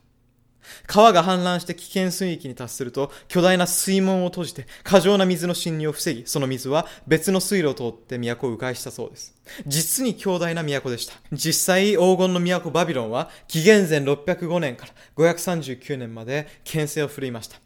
[0.88, 9.36] 川が氾濫して危険水域に達すると、巨大な水門を閉じて、過剰な水の侵入を防ぎ、その水は別の水路を通って都を迂回したそうです。
[9.66, 11.14] 実に強大な都でした。
[11.32, 17.58] 実際、黄金の都バビロンは、紀元前605年から539年まで牽制を振るいました。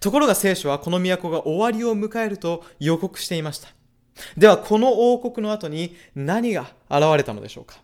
[0.00, 3.68] ところが聖書はこの都が終わりを迎えると予告していました。
[4.36, 7.80] では、この王国の後に何が現れたのでしょうか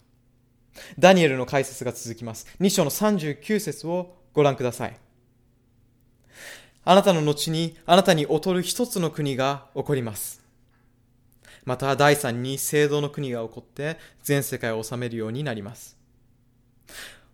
[0.99, 2.47] ダニエルの解説が続きます。
[2.61, 4.97] 2章の39節をご覧ください。
[6.85, 10.43] あなたの後にあなたに劣る一つの国が起こります。
[11.65, 15.97] また第三に聖堂の国が起こって全世界を治めるようになります。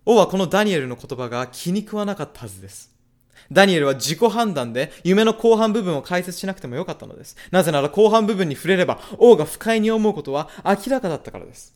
[0.06, 2.94] 王はこのダニエルの言葉が気に食わなかったはずです。
[3.50, 7.36] ダニエルは自己判断で夢の後半部分を解説しなくてもよかったのです。
[7.50, 11.74] なぜなら後半部分に触れれば王が不快に思うことは明らかだったからです。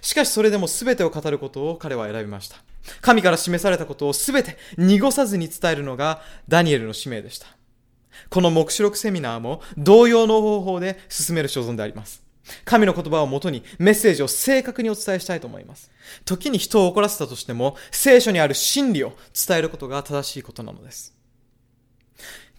[0.00, 2.56] しかしそれでも全てを語ることを彼は選びました。
[3.00, 7.46] 神から示されたことを全て濁さずに伝えるのがダニエルの使命でした。
[8.30, 12.22] この目視録セミナーも同様の方法で進める所存であります。
[12.64, 15.90] 神の言葉をもとにメッセージを正確にお伝えしたいと思います。
[16.24, 19.14] 時に人を怒らせたとしても聖書にある真理を
[19.46, 21.13] 伝えることが正しいことなのです。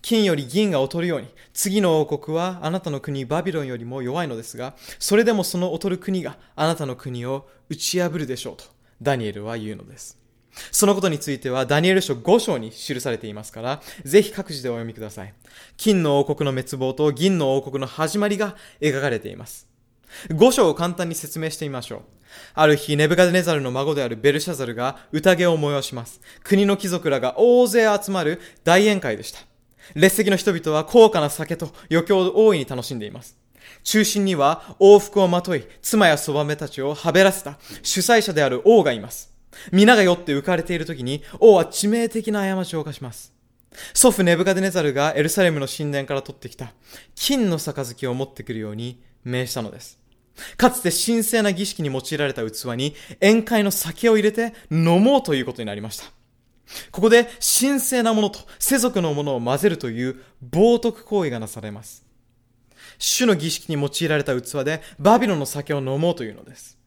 [0.05, 8.65] 金より銀が劣るように、次の王国はあなたの国バビロンよりも弱いのですが、それでもその劣る国があなたの国を打ち破るでしょうと、
[9.01, 10.19] ダニエルは言うのです。
[10.71, 15.33] そのことについてはダニエル書5章に記されていますから、ぜひ各自でお読みください。
[15.75, 19.67] 金の王国の滅亡と銀の王国の始まりが描かれています。
[20.35, 22.01] 五章を簡単に説明してみましょう。
[22.53, 26.21] ある日、ネブカデネザルの孫であるベルシャザルが宴を催します。
[26.43, 29.39] 国の貴族らが大勢集まる大宴会でした。
[29.93, 33.37] 列席の人々は高価な酒と余興を大いに楽しんでいます。
[33.83, 39.33] 中心には王服をまとい、妻やそばめたちをはべらせた主催者である王がいます。
[39.71, 43.33] 皆が酔って浮かれている時に王は致命的な過ちを犯します。
[43.93, 46.73] 祖父ネブカデネザルがエルサレムの神殿から取ってきた
[47.13, 49.99] 金の杯を持ってくるように命したのです。
[50.57, 56.05] かつて神聖な儀式に用いられた器に宴会の酒を入れて飲もうということになりました。
[56.91, 57.27] ここで
[57.59, 62.05] 神聖なものと世俗のものを混ぜるという冒涜行為がなされます。
[62.97, 66.77] 主の儀式に用いられた器でバビロンの酒を飲もうというのです。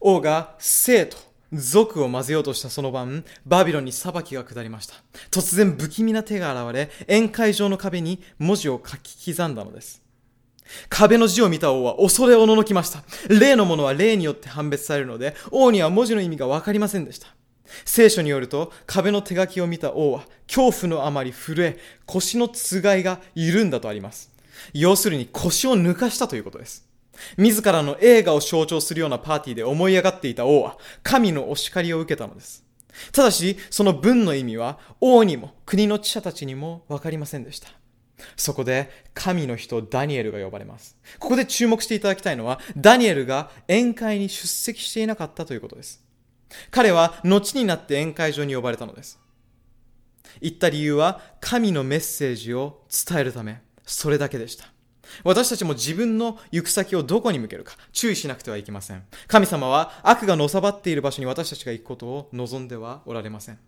[0.00, 1.16] 王が生と
[1.52, 4.94] 族を混ぜようとしたその晩、バビロンに裁きが下りました。
[5.30, 10.02] 突然不気味な手が現れ、宴会場の壁に文字を書き刻んだのです。
[10.88, 13.02] 壁の字を見た王は恐れおののきました。
[13.28, 17.26] 例のものは例によって判別されるので、王には文字の意味がわかりませんでした。
[17.84, 24.30] 聖書によると、壁の手書きを見た王は、恐怖のあまり震え、腰のつがいが緩んだとあります。
[24.72, 26.88] 要するに腰を抜かしたということです。
[27.36, 32.64] 自らの映画を象徴するようなパーティーで思い上がっていた王は、神のお叱りを受けたのです。
[33.12, 37.68] ただし、その文の意味は、王にも国の知者たちにもわかりませんでした。
[38.36, 40.96] そこで、神の人ダニエルが呼ばれます。
[41.18, 46.02] ここで注目していただきたいのは、ダニエルが宴会に出席していなかったということです。
[46.70, 49.18] 彼は後になって宴会場に呼ばれたのです。
[50.40, 54.66] 言った理由は、神のメッセージを伝えるため、それだけでした。
[55.24, 59.02] 私たちも自分の行く先をどこに向けるか注意しなくてはいけません。
[59.26, 63.58] 神様は悪がのさばっている場所に私たちが行くことを望んではおられません。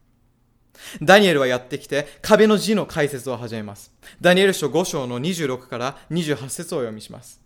[1.02, 3.92] ダニエルはやってきて壁の字の解説を始めます。
[4.20, 7.40] ダニエル書5章の26から28節を読みします。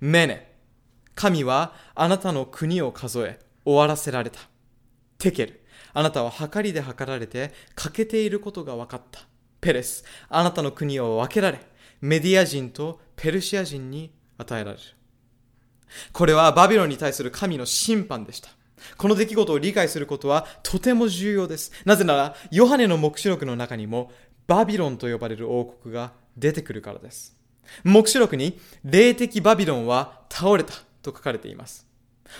[0.00, 0.52] メネ、
[1.14, 3.38] 神はあなたの国を数え
[3.68, 4.40] 終わらせられた。
[5.18, 5.60] テケル、
[5.92, 9.20] あなたは計りで測られて欠けていることが分かった。
[9.60, 11.60] ペレス、あなたの国を分けられ、
[12.00, 14.82] メディア人とペルシア人に与えられる。
[16.14, 18.48] これはバビロンに対する神の審判でした。
[18.96, 21.72] この出来事を理解することはとても重要です。
[21.84, 24.10] なぜなら、ヨハネの目視録の中にも
[24.46, 27.36] バビロンと呼ばれる王国が出てくるからです。
[27.84, 31.87] 目視録に霊的バビロンは倒れたと書かれています。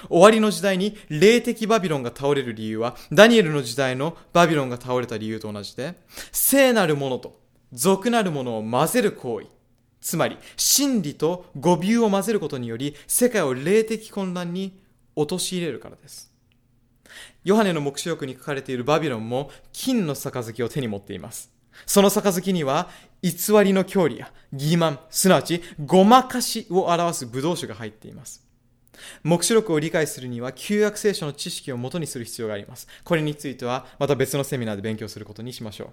[0.09, 5.95] 終わりの時代に霊的バビロンが倒れる理由は、ダニエルの時代のバビロンが倒れた理由と同じで、
[6.33, 7.41] 聖なるものと
[7.73, 9.47] 俗なるものを混ぜる行為。
[10.01, 14.81] つまり、真理と語尾を混ぜることにより、世界を霊的混乱に
[15.17, 16.33] 陥れるからです。
[17.45, 21.51] ヨハネの目視録に書かれているバビロンも金の杯を手に持っています。
[21.87, 22.89] その杯には
[23.23, 23.33] 偽
[23.65, 28.48] りの教理や欺瞞、すなわちごまかしを表す武道酒が入っています。
[29.23, 32.89] 目視録を理解するには旧約聖書の知識をもとにする必要があります。
[33.05, 35.89] これについてはまた別のセミナーで勉強することにしましょう。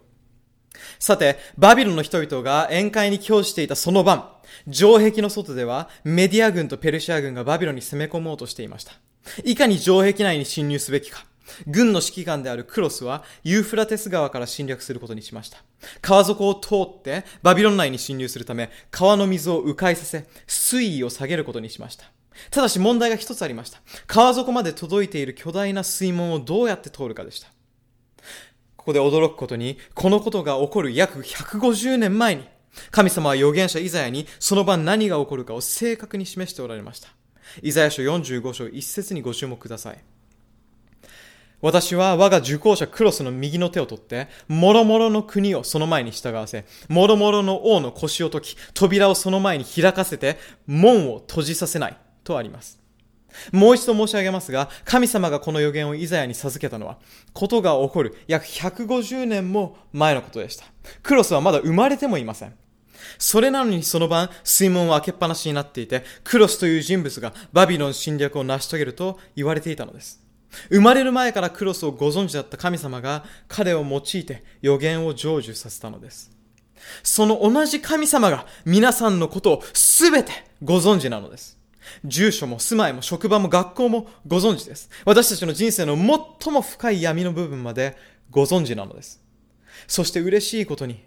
[0.99, 4.29] さて、バビロンの人々が宴会に供していたその晩、
[4.71, 8.93] 城壁の外ではメディア軍とペルシア軍がバビロンに攻め込もうとしていました。
[9.43, 11.25] いかに城壁内に侵入すべきか。
[11.67, 15.59] 軍の指揮官であるクロスはユーフラテス川から侵略することにしました。
[16.01, 22.05] 川底を通ってバビロン内に侵入するため川の水を迂回させ水位を下げることにしました。
[22.52, 23.82] ただし問題が一つありました。
[24.08, 27.48] 川底まで届いている巨大な水門をどうやって通るかでした。
[28.76, 32.48] ここで驚くことに、このことが起こる約150年前に、
[32.91, 37.10] 神様は預言者イザヤにその晩何が起こるかを正確に示しておられました。
[37.62, 40.00] イザヤ書45章1節にご注目ください。
[41.62, 52.80] 私は我が受講者クロスの右の手を取って、諸々の国をその前に従わせ、諸々の王の腰を解き、扉をその前に開かせて、門を閉じさせないとあります。
[53.52, 56.98] もう一度申し上げますが、神様がこの予言をイザヤに授けたのは、
[57.34, 60.65] ことが起こる約150年も前のことでした。
[61.04, 62.54] クロスはまだ生まれてもいません。
[63.17, 70.21] それなのにその晩、水門は開けっぱなしになっていて、クロスという人物がバビロン侵略を成し遂げると言われていたのです。
[70.69, 76.32] 生まれる前からクロスをご存知だった神様が彼を用いて予言を成就させたのです。
[77.04, 80.32] その同じ神様が皆さんのことをすべて
[80.63, 81.58] ご存知なのです。
[82.04, 84.90] 住所も住まいも職場も学校もご存知です。
[85.06, 87.98] 私たちの人生の最も深い闇の部分まで
[88.29, 89.21] ご存知なのです。
[89.88, 91.04] そして嬉しいことに、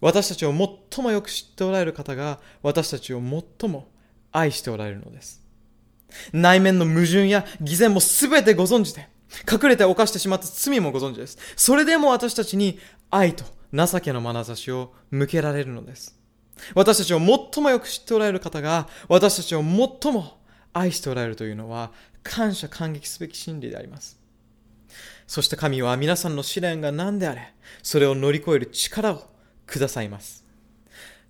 [0.00, 3.88] 私たちを最もよく知っておられる方が私たちを最も
[4.32, 5.42] 愛しておられるのです。
[6.32, 9.08] 内面の矛盾や偽善も全てご存知で、
[9.50, 11.38] 隠れて犯してしまった罪もご存知です。
[11.56, 12.78] それでも私たちに
[13.10, 16.17] 愛と情けの眼差しを向けられるのです。
[16.74, 20.38] 私たちを最もよく知っておられる方が、私たちを最も
[20.72, 21.92] 愛しておられるというのは
[22.22, 24.18] 感謝感激すべき真理であります。
[25.26, 27.52] そして神は皆さんの試練が何であれ、
[27.82, 29.22] それを乗り越える力を
[29.66, 30.44] くださいます。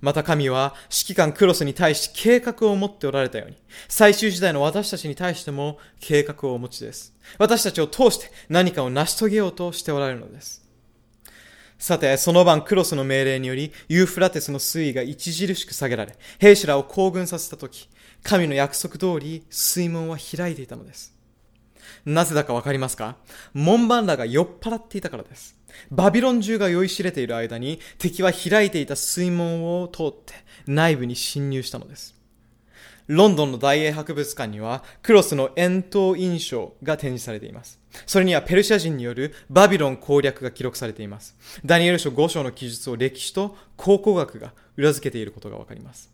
[0.00, 3.56] また神は指揮官クロスに対し計画を持っておられたように、
[3.88, 7.12] 最終時代の私たちに対しても計画をお持ちです。
[7.38, 10.67] 私たちを通して何かを成し遂げようとしておられるのです。
[11.78, 17.88] さて、その晩クロスの命令により、ユーフラテスの水位が著しく下げられ、兵士らを行軍させたとき、
[18.24, 21.16] 神の約束通り水門は開いていたのです。
[22.04, 23.16] なぜだかわかりますか？
[23.54, 25.56] 門番らが酔っ払っていたからです。
[25.90, 30.34] バビロン中が酔いしれている間に敵は開いていた水門を通って
[30.66, 32.17] 内部に侵入したのです。
[33.08, 37.80] ロンドンの大英博物館にはクロスの円筒印象が展示されています。
[38.06, 41.34] それにはペルシャ人によるバビロン攻略が記録されています。
[41.64, 46.12] ダニエル書5章の記述を歴史と考古学が裏付けていることがわかります。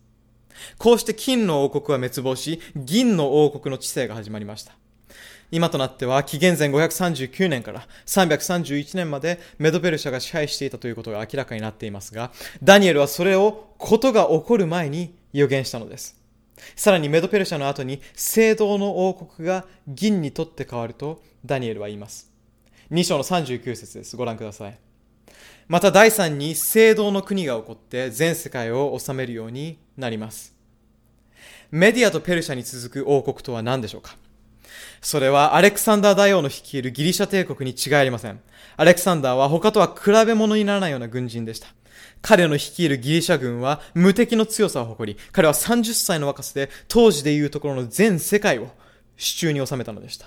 [0.79, 4.73] こうして金の王国は滅亡し、銀の王国の治世が始まりました。
[5.51, 12.31] 今となっては紀元前539年から331年までメドペルシャが支配していたということが明らかになっていますが、
[12.63, 16.24] ダニエルはそれをことが起こる前に予言したのです。
[16.77, 22.31] さらにメドペルシャの後に聖堂の王国が銀にとって変わるとダニエルは言います。
[22.91, 24.17] 2章の39節です。
[24.17, 24.79] ご覧ください。
[25.67, 30.55] また第3に聖堂の国が起こって全世界を治めるようになります。
[31.71, 34.17] メディアとペルシャに続く王国とは何でしょうか？
[35.01, 38.41] それはアレクサンダー大王の率いるギリシャ帝国に違いありません。
[38.77, 41.69] アレクサンダーは他とは比べ物にならないような軍人でした。
[42.23, 48.69] 彼の率いるギリシャ軍は無敵の強さを誇り、彼は30歳の若さで当時でいうところの全世界を
[49.17, 50.27] 手中に収めたのでした。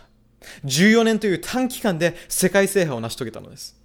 [0.66, 3.76] 14年という短期間で世界制覇を成し遂げたのです。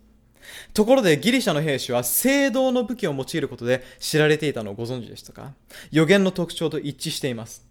[0.74, 5.52] ところでギリシャの兵士は聖堂の武器を用いることで知られていたのをご存知でしたか？
[5.90, 7.66] 予言の特徴と一致しています。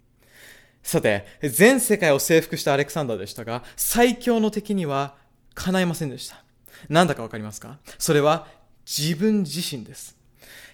[0.82, 5.14] さて、全世界を征服したアレクサンダーでしたが、最強の敵には
[5.54, 6.42] 叶いませんでした。
[6.88, 7.78] なんだかわかりますか？
[7.98, 8.48] それは
[8.86, 10.16] 自分自身です。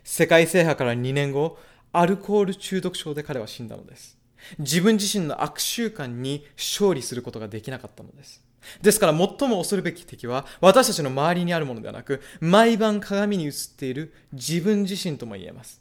[0.05, 1.59] 世界制覇から2年後、
[1.93, 4.17] アルコール中毒症で彼は死んだのです。
[4.59, 8.43] 自分自身の悪習慣に勝利することができなかったのです。
[8.83, 15.81] ですから最も恐るべき敵は私たちの周りにあるものではなく、毎晩鏡に映っている自分自身とも言えます。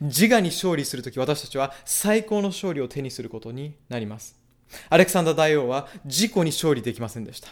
[0.00, 4.36] 自我に勝利するとき私たちは最高の勝利を手にすることになります。
[4.88, 7.48] アレクサンダー大王は自己に勝利できませんでした。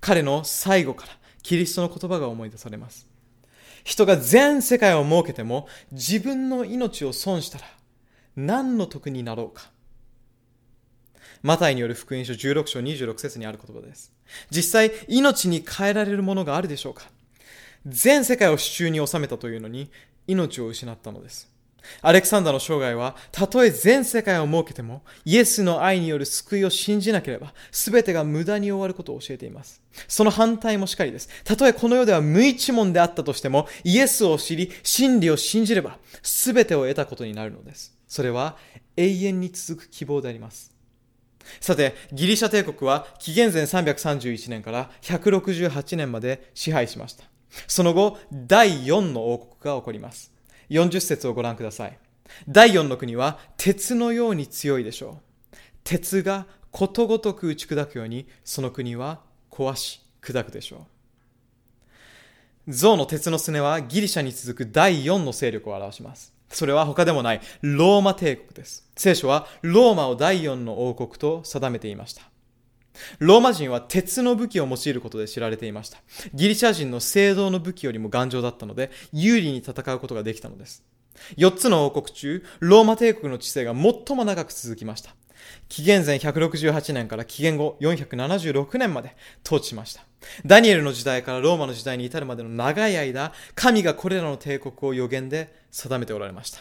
[0.00, 1.12] 彼の最後から
[1.42, 3.06] キリストの言葉が思い出されます。
[3.88, 7.64] 人が全世界を設けても自分の命を損したら
[8.36, 9.70] 何の得になろうか。
[11.42, 14.12] マタイによる福音書16章26節にある言葉です。
[14.50, 17.04] 実際、命に変えられるものがあるでしょうか
[17.86, 19.90] 全世界を手中に収めたというのに、
[20.26, 21.50] 命を失ったのです。
[22.02, 29.82] アレクサンダーの生涯は、たとえ全世界を設けても、イエスの愛による救いを信じなければ、すべてが無駄に終わることを教えています。
[30.06, 31.28] その反対もしかりです。
[31.44, 37.96] たとえこの世では無一文であったとしても、イエスを知り、真理を信じれば、すべてを得たことになるのです。
[38.06, 38.56] それは、
[38.96, 40.78] 永遠に続く希望であります。
[41.60, 47.24] さて、ギリシャ帝国は紀元前331年から168年まで支配しました。
[47.66, 50.37] その後、第4の王国が起こります。
[50.70, 51.98] 40節をご覧ください。
[52.48, 55.20] 第4の国は鉄のように強いでしょ
[55.52, 55.56] う。
[55.84, 60.86] 鉄がことごとく打ち砕くように、その国は壊し砕くでしょ
[62.66, 62.72] う。
[62.72, 66.34] 象の鉄のすねはギリシャに続く第4の勢力を表します。
[66.50, 68.88] それは他でもないローマ帝国です。
[68.96, 72.27] 聖書はローマを第4の王国と定めていました。
[73.18, 75.98] ローマ人は鉄の武器を用いることで知られていました。
[76.34, 80.84] ギリシャ人の聖堂の武器よりも頑丈だったので、有利に戦うことができたのです。
[81.36, 85.14] 4つの王国中、ローマ帝国の治世が最も長く続きました。
[85.68, 90.02] 紀元前168年から紀元後476年まで統治しました。
[90.44, 96.60] ダニエルの時代からローマの時代に至るまでの長い間、神がこれらの帝国を予言で定めておられました。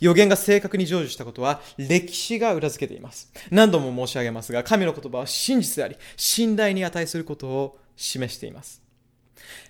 [0.00, 3.32] 予言が正確に成就したことは歴史が裏付けています。
[3.50, 8.82] 何度も申し上げますが、神の言葉は真実であり、信頼に値することを示しています。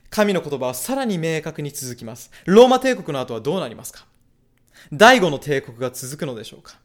[0.09, 2.31] 神の言葉はさらに明確に続きます。
[2.45, 4.07] ローマ帝国の後はどうなりますか？
[4.93, 6.79] 第五の帝国が続くのでしょうか？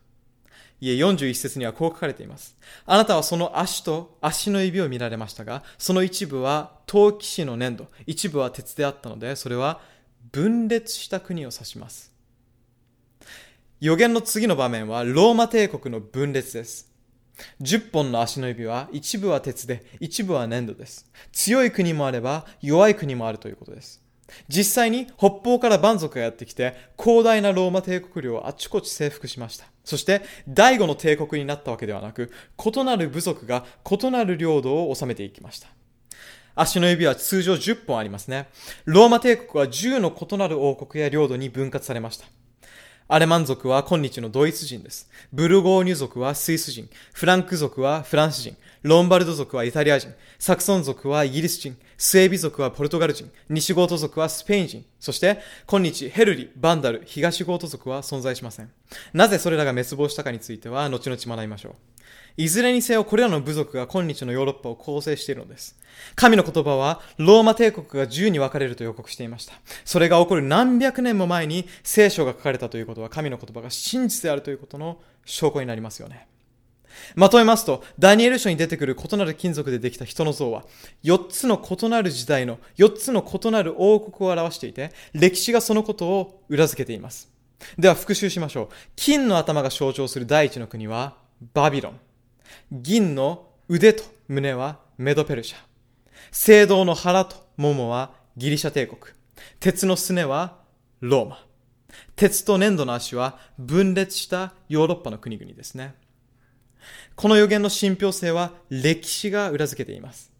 [0.79, 2.57] いえ、41節にはこう書かれています。
[2.87, 9.79] あなたはその足と足の指を見られましたが、その一部は陶器師の粘土、一部は鉄であったので、それは
[10.31, 12.10] 分裂した国を指します。
[13.81, 16.91] 予言の次の場面はローマ帝国の分裂です。
[17.61, 21.09] 10本の足の指は一部は鉄で一部は粘土です。
[21.31, 23.99] 強い国もあれば弱い国もあるということです。
[24.47, 29.65] 実際に北方から蛮族がやってきて広大なローマ帝国領をあちこち征服しました。
[29.83, 32.31] そして第五の帝国になったわけではなく、
[32.63, 35.69] 異なる部族が異なる領土を治めていきました。
[36.53, 38.47] 足の指は通常10本ありますね。
[38.85, 42.27] ローマ帝国は10の異なる王国や領土に分割されました。
[43.13, 45.09] アレマン族は今日のドイツ人です。
[45.33, 46.89] ブルゴーニュ族はスイス人。
[47.11, 48.55] フランク族はフランス人。
[48.83, 50.13] ロンバルド族はイタリア人。
[50.39, 51.75] サクソン族はイギリス人。
[51.97, 53.29] スエビ族はポルトガル人。
[53.49, 54.85] 西ゴート族はスペイン人。
[54.97, 58.71] そして、今日ヘルリ、バンダル、東ゴート族は存在しません。
[59.11, 61.90] なぜそれらが滅亡したかについては、後々学びましょう。
[62.37, 65.79] いずれにせよこれらの部族が今日のヨーロッパを構成しているのです。
[66.15, 69.53] 神の言葉はローマ帝国が10に分かれると予告していました。
[69.85, 76.27] それが起こる何百年も前に聖書が書かれたということは神の言葉が真実であるということの証拠になりますよね。
[77.15, 80.65] まとめますと、ダニエル書に出てくる異なる金属でできた人の像は、
[81.03, 87.29] 4つの異なる時代の4つの異なる王国を表していて、歴史がそのことを裏付けています。
[87.77, 88.69] では復習しましょう。
[88.95, 91.15] 金の頭が象徴する第一の国は、
[91.53, 91.99] バビロン。
[92.71, 96.61] 銀の腕と胸はメドペルシャ。
[96.61, 98.99] 青銅の腹と桃はギリシャ帝国。
[99.59, 100.59] 鉄のすねは
[100.99, 101.45] ローマ。
[102.15, 105.95] 鉄と粘土の足は分裂したヨーロッパの国々ですね。
[107.15, 110.31] この予言の信憑性は歴史が裏付けています。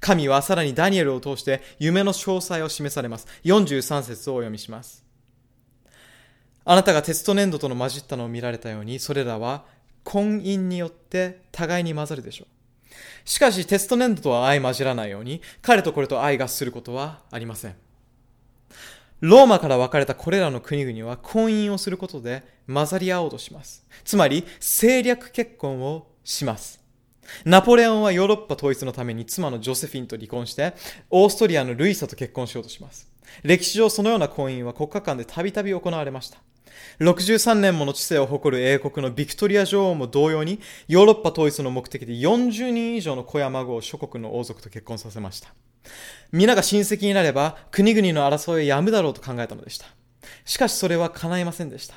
[0.00, 3.26] 神はさらにダニエルを通して夢の詳細を示されます。
[3.44, 5.04] 43節をお読みします。
[6.64, 9.64] あなたが鉄と粘土との混じったのを見られたように、それらは
[10.08, 12.98] 婚姻によって互いに混ざるでしょう。
[13.28, 17.74] しかし、テスト粘土とは相混じらないように、彼とこれと相合することはありません。
[19.20, 23.84] ローマから分かれたこれらの国々は婚姻をすることで混ざり合おうとします。
[24.02, 26.80] つまり、政略結婚をします。
[27.44, 30.72] ナポレオンはヨーロッパ統一のために妻のジョセフィンと離婚して、
[31.10, 33.12] オーストリアのルイサと結婚しようとします。
[33.42, 36.38] 歴史上そのような婚姻は国家間でたびたび行われました。
[37.00, 45.54] 63年もの知性を誇る英国のビクトリア女王も同様に、ヨーロッパ統一の目的で40人以上の子や孫を諸国の王族と結婚させました。
[46.32, 49.86] 皆が親戚になれば、国々の争いをやむだろうと考えたのでした。
[50.44, 51.94] しかしそれは叶いませんでした。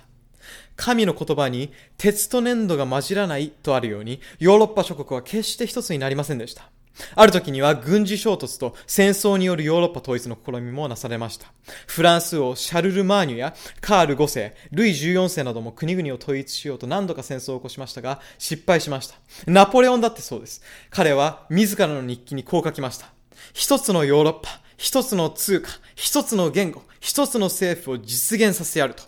[0.76, 6.71] 神の言葉に鉄と粘土が混じらないとあるように、ヨーロッパ諸国は決して一つになりませんでした。
[7.16, 11.52] ある時には軍事衝突と戦争によるヨーロッパ統一の試みもなされました。
[11.88, 19.16] フランス王シャルル・マーニュやカール5世、ルイ14世なども国々を統一しようと何度か戦争を起こしましたが失敗しました。
[19.48, 20.62] ナポレオンだってそうです。
[20.90, 23.08] 彼は自らの日記にこう書きました。
[23.54, 29.04] 一つのヨーロッパ、一つの通貨、一つの言語、一つの政府を実現させやると。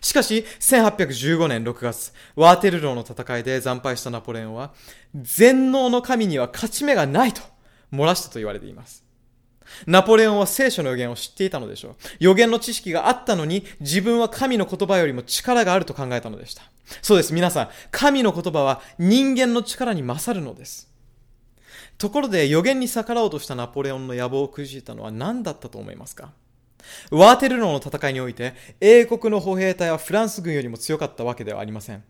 [0.00, 4.72] しかし、1815年6月、ワーテルローの戦いで惨敗したナポレオンは、
[5.14, 7.42] 全能の神には勝ち目がないと
[7.92, 9.04] 漏らしたと言われています。
[9.86, 11.94] ナポレオンは聖書の予言を知っていたのでしょう。
[12.20, 16.62] 予言の知識があったのに、自分は神の言葉よりも力があると考えたのでした。
[17.00, 17.68] そうです、皆さん。
[17.90, 20.92] 神の言葉は人間の力に勝るのです。
[21.96, 26.32] ところで予言に逆らおうとしたナポレオンの野望をくじいたのは何だったと思いますか？
[27.10, 32.02] ワーテルロの戦いにおいて、英国の歩兵隊はフランス軍よりも強かったわけではありません。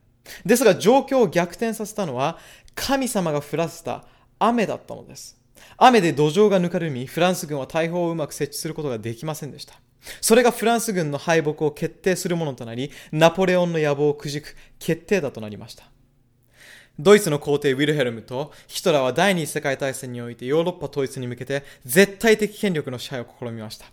[0.44, 2.38] ですが状況を逆転させたのは、
[2.74, 4.04] 神様が降らせた
[4.38, 5.38] 雨だったのです。
[5.76, 9.74] 雨で土壌がぬかるみ、フランス軍は大砲をうまく設置することができませんでした。
[10.20, 15.84] それがフランス軍の敗北を決定するものとなり、ナポレオンの野望をくじく決定打となりました。
[16.98, 23.86] ドイツの皇帝ウィルヘルムとヒトラーは第二次世界大戦においてヨーロッパ統一に向けて絶対的権力の支配を試みました。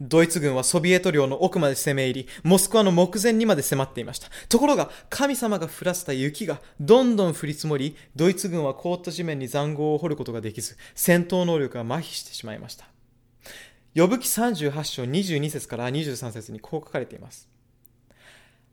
[0.00, 4.28] ドイツ軍はソビエト領の奥まで攻め入り、モスクワの目前にまで迫っていました。
[4.48, 12.86] ところが、神様が降らせた雪がどんどん降り積もり、ドイツ軍は凍った地面に塹壕を掘ることができず、戦闘能力が麻痺してしまいました。
[13.94, 17.48] 呼ぶ記38章22節から23節にこう書かれています。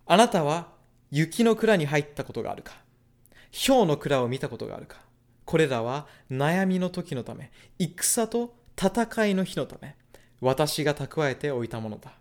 [0.05, 0.69] あなたは
[1.11, 2.73] 雪の蔵に入ったことがあるか？
[3.67, 4.97] 氷の蔵を見たことがあるか？
[5.43, 9.95] これらは悩みの時のため、戦と戦いの日のため、
[10.41, 12.11] 私が蓄えておいたものだ。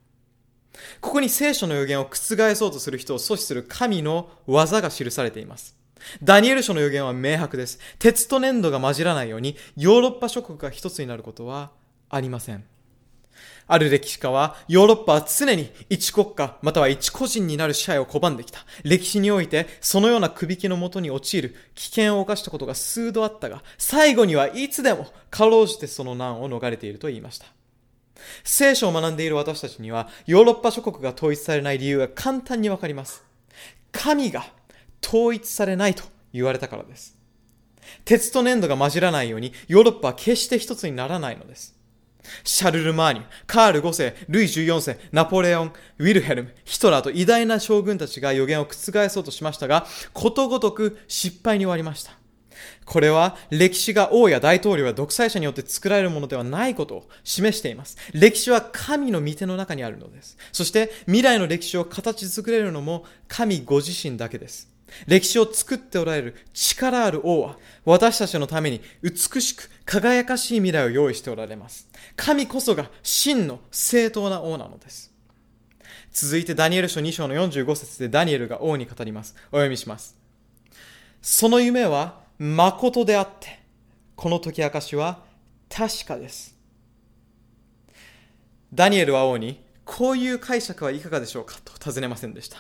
[1.01, 5.77] ここに聖書の予言を覆そうとする人を阻止する神の技が記されています。
[6.23, 7.79] ダニエル書の予言は明白です。
[7.99, 11.73] 鉄と粘土が混じらないようにヨーロッパ諸国が一つになることは
[12.09, 12.65] ありません。
[13.71, 18.61] ある歴史家は、ヨーロッパは常に一国家、または一個人になる支配を拒んできた。
[18.83, 27.58] 歴史において、そのような首きのもとに陥る危険を冒したことが数度あったが、最後にはいつでも、かろうじてその難を逃れていると言いました。
[28.45, 33.25] 聖書を学んでいる私たちには、ヨーロッパ諸国が統一されない理由が簡単にわかります。
[33.93, 34.47] 神が
[35.05, 37.17] 統一されないと言われたからです。
[38.05, 41.79] 鉄と粘土が混じらないように、ヨーロッパは決して一つにならないのです。
[42.45, 52.18] シャルル・マーニュ、カール5世、ルイ14世、ナポレオン、ウィルヘルム、ヒトラーと偉大な将軍たちが予言を覆そうとしましたが、ことごとく失敗に終わりました。
[52.85, 57.97] これは歴史が王や大統領や独裁者によって作られるものではないことを示しています。
[58.13, 60.37] 歴史は神の御手の中にあるのです。
[60.53, 64.69] そして未来の歴史を形作れるのも神ご自身だけです。
[65.07, 71.89] 歴史を作っておられる力ある王は私たちのために美しく輝かしい未来を用意しておられます。
[72.17, 75.13] 神こそが真の正当な王なのです。
[76.13, 79.35] 続いてダニエル書2章の45節でダニエルが王に語ります。
[79.53, 80.17] お読みします。
[81.21, 83.59] その夢は誠であって、
[84.15, 85.25] この解き明かしは
[85.69, 86.57] 確かです。
[88.73, 92.59] ダニエルは王に、こういう解釈はいかがでしょうかと尋ねませんでした。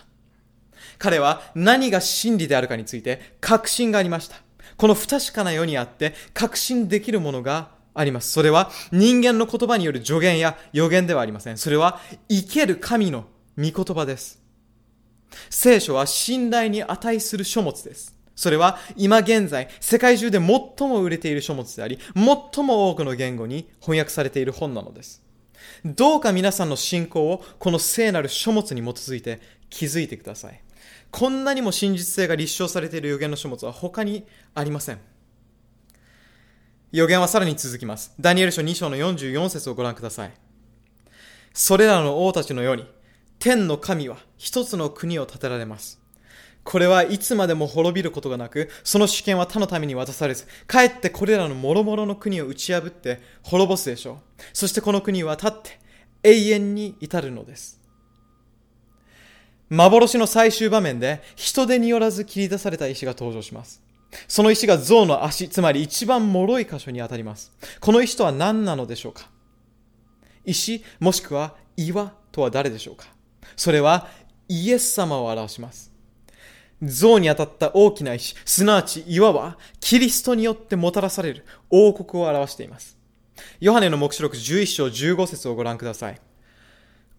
[0.99, 4.37] 彼は何が真理であるかについて確信がありました。
[4.77, 8.33] この不確かな世にあって確信できるものがあります。
[8.33, 11.59] それは人間の言葉による助言や予言ではありません。
[11.59, 13.27] それは生ける神の
[13.57, 14.41] 御言葉です。
[15.51, 18.18] 聖書は信頼に値する書物です。
[18.39, 25.25] それは今現在世界中で最も売れている書物であり、最も多くの言語に翻訳されている本なのです。
[25.85, 30.63] どうか皆さんの信仰をこの聖なる書物に基づいて気づいてください。
[31.11, 34.25] こんなにも真実性が立証されている予言の書物は他に
[34.55, 35.01] ありません。
[36.93, 38.15] 予言はさらに続きます。
[38.21, 40.33] ダニエル書2章の44節をご覧ください。
[41.53, 42.87] それらの王たちのように、
[43.41, 45.98] 天の神は一つの国を建てられます。
[46.69, 54.17] これはいつまでも滅びることがなく、その主権は他のために渡されず、かえってこれらの諸々の国を打ち破って滅ぼすでしょう。
[54.53, 55.81] そしてこの国は立って
[56.23, 57.81] 永遠に至るのです。
[59.71, 63.83] 幻の最終場面で人手によらず切り出された石が登場します。
[64.29, 67.51] その石が象の足、つまり一番脆い箇所に当たります。
[67.81, 69.31] この石とは何なのでしょうか
[70.45, 73.07] 石、もしくは岩とは誰でしょうか
[73.57, 74.09] それは
[74.49, 75.97] イエス様を表します。
[76.83, 82.97] 像に当たった大きな石、すなわち岩は、キリストによってもたらされる王国を表しています。
[83.61, 86.21] ヨハネの目視録11章15節をご覧ください。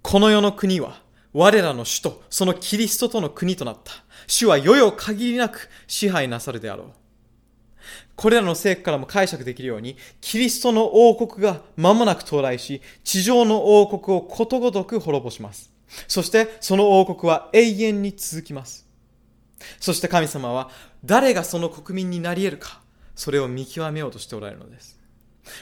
[0.02, 1.02] この世の国は、
[1.34, 3.92] 我らの首都、そのキリストとの国となった。
[4.28, 6.88] 主は世々限りなく支配なさるであろう。
[8.16, 15.72] これらの聖句からも解釈できるように、キリストの王国が間もなく到来し、地上の王国をことごとく滅ぼします。
[16.08, 18.89] そしてその王国は永遠に続きます。
[19.80, 20.70] そして神様は
[21.04, 22.82] 誰がその国民になり得るか、
[23.16, 25.00] それを見極めようとしておられるのです。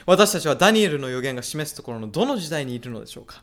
[0.06, 3.42] 私たちはダニエルの予言が示すところのどの時代にいるのでしょうか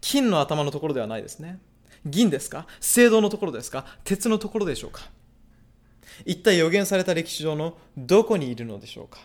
[0.00, 1.60] 金の頭のところではないですね。
[2.04, 2.66] 銀ですか？
[2.80, 3.86] 青銅のところですか？
[4.04, 5.02] 鉄のところでしょうか？
[6.26, 9.20] 一体予言された歴史上のどこにいるのでしょうか？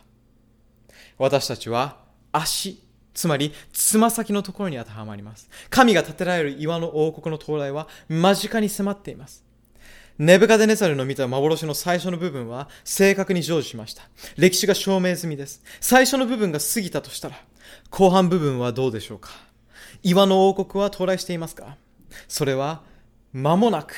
[1.18, 1.98] 私たちは
[2.32, 2.84] 足、
[3.16, 5.50] つまりつま先のところに当てはまります。
[5.72, 9.44] 神が建てられる岩の王国の到来は間近に迫っています。
[10.20, 14.04] ネブカデネザルの見た幻の最初の部分は正確に成就しました。
[14.36, 15.62] 歴史が証明済みです。
[15.80, 17.36] 最初の部分が過ぎたとしたら、
[17.92, 19.30] 後半部分はどうでしょうか？
[20.02, 21.78] 岩の王国は到来していますか？
[22.28, 22.82] それは
[23.32, 23.94] 間もなく、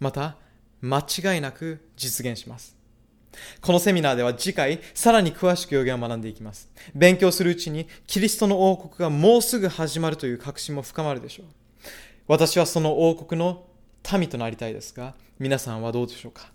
[0.00, 0.36] また
[0.80, 2.74] 間違いなく実現します。
[3.60, 6.70] このセミナーでは次回、さらに詳しく予言を学んでいきます。
[6.94, 11.46] 勉強するうちに、キリストの王国がもうすぐ始まるという確信も深まるでしょう。
[12.26, 13.66] 私はその王国の
[14.18, 16.52] 民となりたいですが、皆さんはどうでしょうか？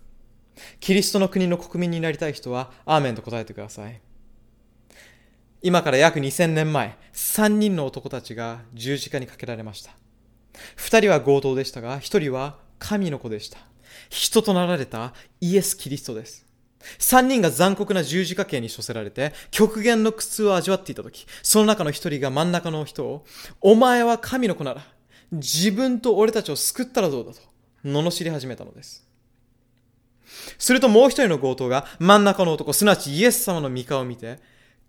[0.79, 4.01] キリストの国の国民になりたい人は、アーメンと答えてください。
[5.61, 9.91] 今から約2000年前、3人の男たちが十字架にかけられました。
[10.77, 13.59] 2人は強盗でしたが、1人は神の子でした。
[14.09, 16.45] 人となられたイエス・キリストです。
[16.99, 23.25] 3人が残酷な十字架刑に処せられて、極限の苦痛を味わっていたとき、その中の1人が真ん中の人を、
[23.61, 24.85] お前は神の子なら、
[25.31, 27.39] 自分と俺たちを救ったらどうだと、
[27.83, 29.07] 罵り始めたのです。
[30.57, 34.39] するともう一人の強盗が真ん中の男、すなわちイエス様の御顔を見て、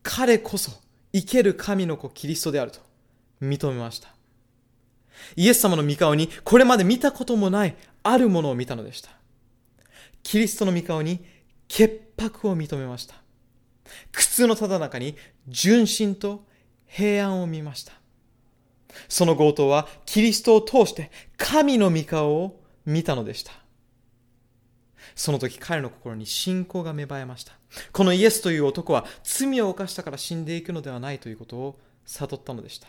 [0.02, 0.72] 彼こそ
[1.12, 2.80] 生ける神の子キリストであると
[3.42, 4.08] 認めました。
[5.36, 9.10] イエス様の御顔にこれまで見たこともないあるものを見たのでした。
[10.22, 11.24] キリストの御顔に
[11.66, 13.16] 潔白を認めました。
[14.12, 15.16] 苦痛のただ中に
[15.48, 16.44] 純真と
[16.86, 17.97] 平安を見ました。
[19.08, 23.52] その強盗はキリストを通して神の御顔を見たのでした。
[25.14, 27.52] その時彼の心に信仰が芽生えました。
[27.92, 32.88] このイエスという男は罪を犯したから死んでいくのではないということを悟ったのでした。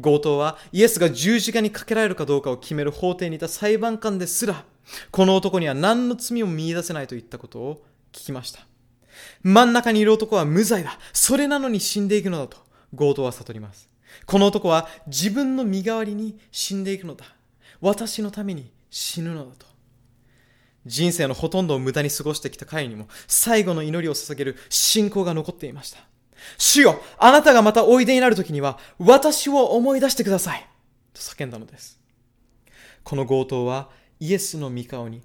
[0.00, 4.64] 強盗はイエスが十字架にかけられるかどうかを決める法廷にいた裁判官ですら、
[5.10, 7.82] この男には何の罪も見出せないといったことを
[8.12, 8.66] 聞きました。
[9.42, 10.98] 真ん中にいる男は無罪だ。
[11.12, 12.58] それなのに死んでいくのだと、
[12.96, 13.89] 強盗は悟ります。
[14.26, 17.24] この男は自分の身代わりに死んでいくのだ。
[17.80, 19.66] 私のために死ぬのだと。
[20.86, 25.98] 人生のほとんどを無駄に過ごしてきた彼にも最後の祈りを捧げる信仰が残っていました。
[26.56, 30.66] 主よ、あなたがまたおいでになる時には私を思い出してください。
[31.12, 32.00] と叫んだのです。
[33.04, 33.90] この強盗は
[34.20, 35.22] イエスの御顔に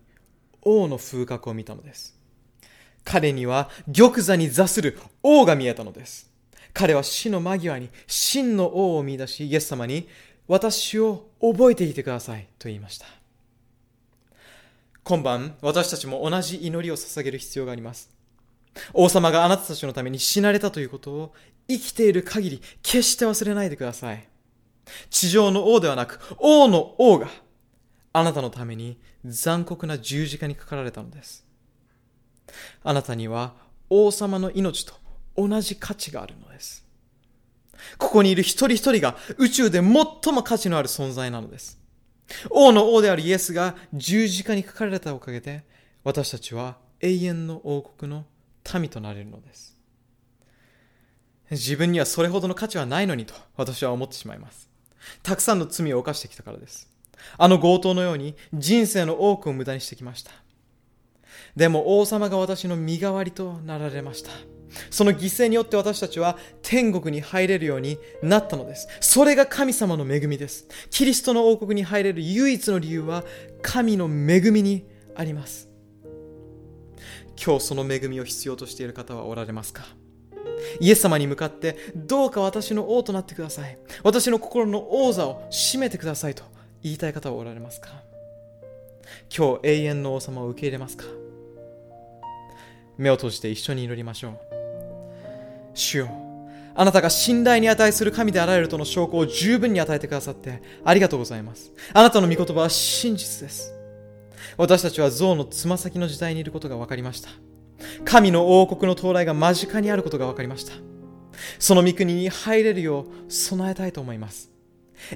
[0.61, 2.19] 王の風格を見たのです。
[3.03, 6.29] 彼には玉座に座する王が見えたのです。
[6.75, 10.09] 彼は死の間際に真の王を見出し、イエス様に
[10.45, 13.05] 私を覚えていてくださいと言いました。
[15.05, 18.11] 今晩、私たちも同じ祈りを捧げる必要があります。
[18.93, 21.33] 王様があなたたちのために死なれたということを
[21.69, 24.27] 生きている限り決して忘れないでください。
[25.09, 27.29] 地上の王ではなく王の王が
[28.11, 31.47] あなたのために残酷な十字架にかかられたのです。
[32.83, 33.53] あなたには
[33.89, 35.04] 王様の命と
[35.35, 36.85] 同じ価値があるのです。
[37.97, 41.79] ここにいる一人一人が宇宙で最も価値のある存在なのです。
[42.49, 45.63] 王の王であるイエスが十字架にかかられたおかげで
[46.03, 48.25] 私たちは永遠の王国の
[48.73, 49.75] 民となれるのです。
[51.51, 54.69] 自分にはそれほどの価値はないのにと私は思ってしまいます。
[55.21, 56.89] たくさんの罪を犯してきたからです。
[57.37, 60.31] あの強盗のように人生の多くを無駄にしてきました。
[61.55, 64.31] でも王様が私の身代わりとなられました。
[64.89, 68.87] その犠牲によって私たちは天国に入れるようになったのです。
[68.99, 70.67] それが神様の恵みです。
[70.89, 73.23] キリストの王国に入れる唯一の理由は
[73.61, 74.85] 神の恵みに
[75.15, 75.69] あります。
[77.43, 79.83] 今日その恵みを必要としている方はおられますか？
[80.79, 83.77] イエス様に向かってどうか私の王となってください。
[84.03, 86.43] 私の心の王座を占めてくださいと
[86.81, 87.89] 言いたい方はおられますか？
[89.35, 91.05] 今日永遠の王様を受け入れますか？
[92.97, 94.54] 目を閉じて一緒に祈りましょう。
[95.75, 96.09] 主よ、
[96.73, 101.71] あなたが信頼に値する神であられるとの証拠を十分に与えてくださってありがとうございます。
[101.93, 103.71] あなたの御言葉は真実です。
[104.57, 107.29] 私たちは象のつま先の時代にいることが分かりました。
[108.03, 110.73] 神の王国の到来が間近にあることが分かりました。
[111.59, 114.51] その御国に入れるよう備えたいと思います。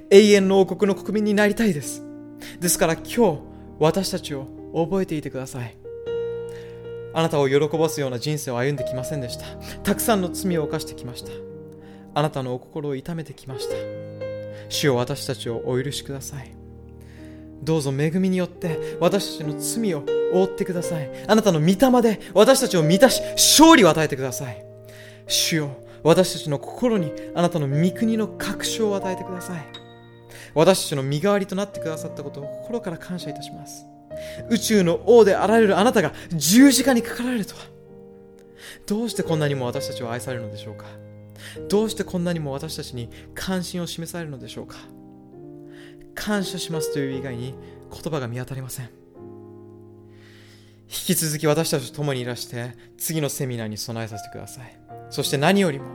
[0.10, 2.03] 永遠の王国の国民になりたいです。
[2.60, 3.39] ですから今日、
[3.80, 5.78] 私たちを覚えていてください。
[7.14, 9.45] あなたを喜ばすような人生を歩んできませんでした。
[9.84, 11.32] たくさんの罪を犯してきました。
[12.14, 13.76] あなたのお心を痛めてきました。
[14.70, 16.51] 主よ私たちをお許しください。
[17.64, 20.03] どうぞ恵みによって私たちの罪を
[20.34, 21.10] 覆ってください。
[21.28, 24.64] あなたの御霊で私たちを満たし、勝利を与えてください。
[25.28, 25.70] 主よ
[26.03, 29.62] 私たちの心にあなたの御国の確証を与えてください。
[30.53, 33.86] 私たちの身代わりとなってくださったことを心から感謝いたします。
[34.49, 37.61] 宇宙の王であられるあなたが十字架にかかられるとは。
[38.86, 40.86] どうしてこんなにも私たちを愛されるのでしょうか？
[41.70, 44.78] どうしてこんなにも私たちに関心を示されるのでしょうか？
[46.15, 47.53] 感謝しますという以外に
[47.91, 48.89] 言葉が見当たりません。
[50.91, 54.80] 引き続き私たちと共にいらして次のセミナーに備えさせてください。
[55.11, 55.86] そして何よりも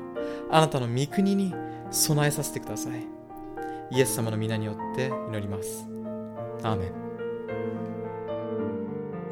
[0.50, 1.52] あなたの御国に
[1.90, 3.04] 備えさせてください。
[3.90, 5.86] イエス様の皆によって祈ります。
[6.62, 7.03] アーメン。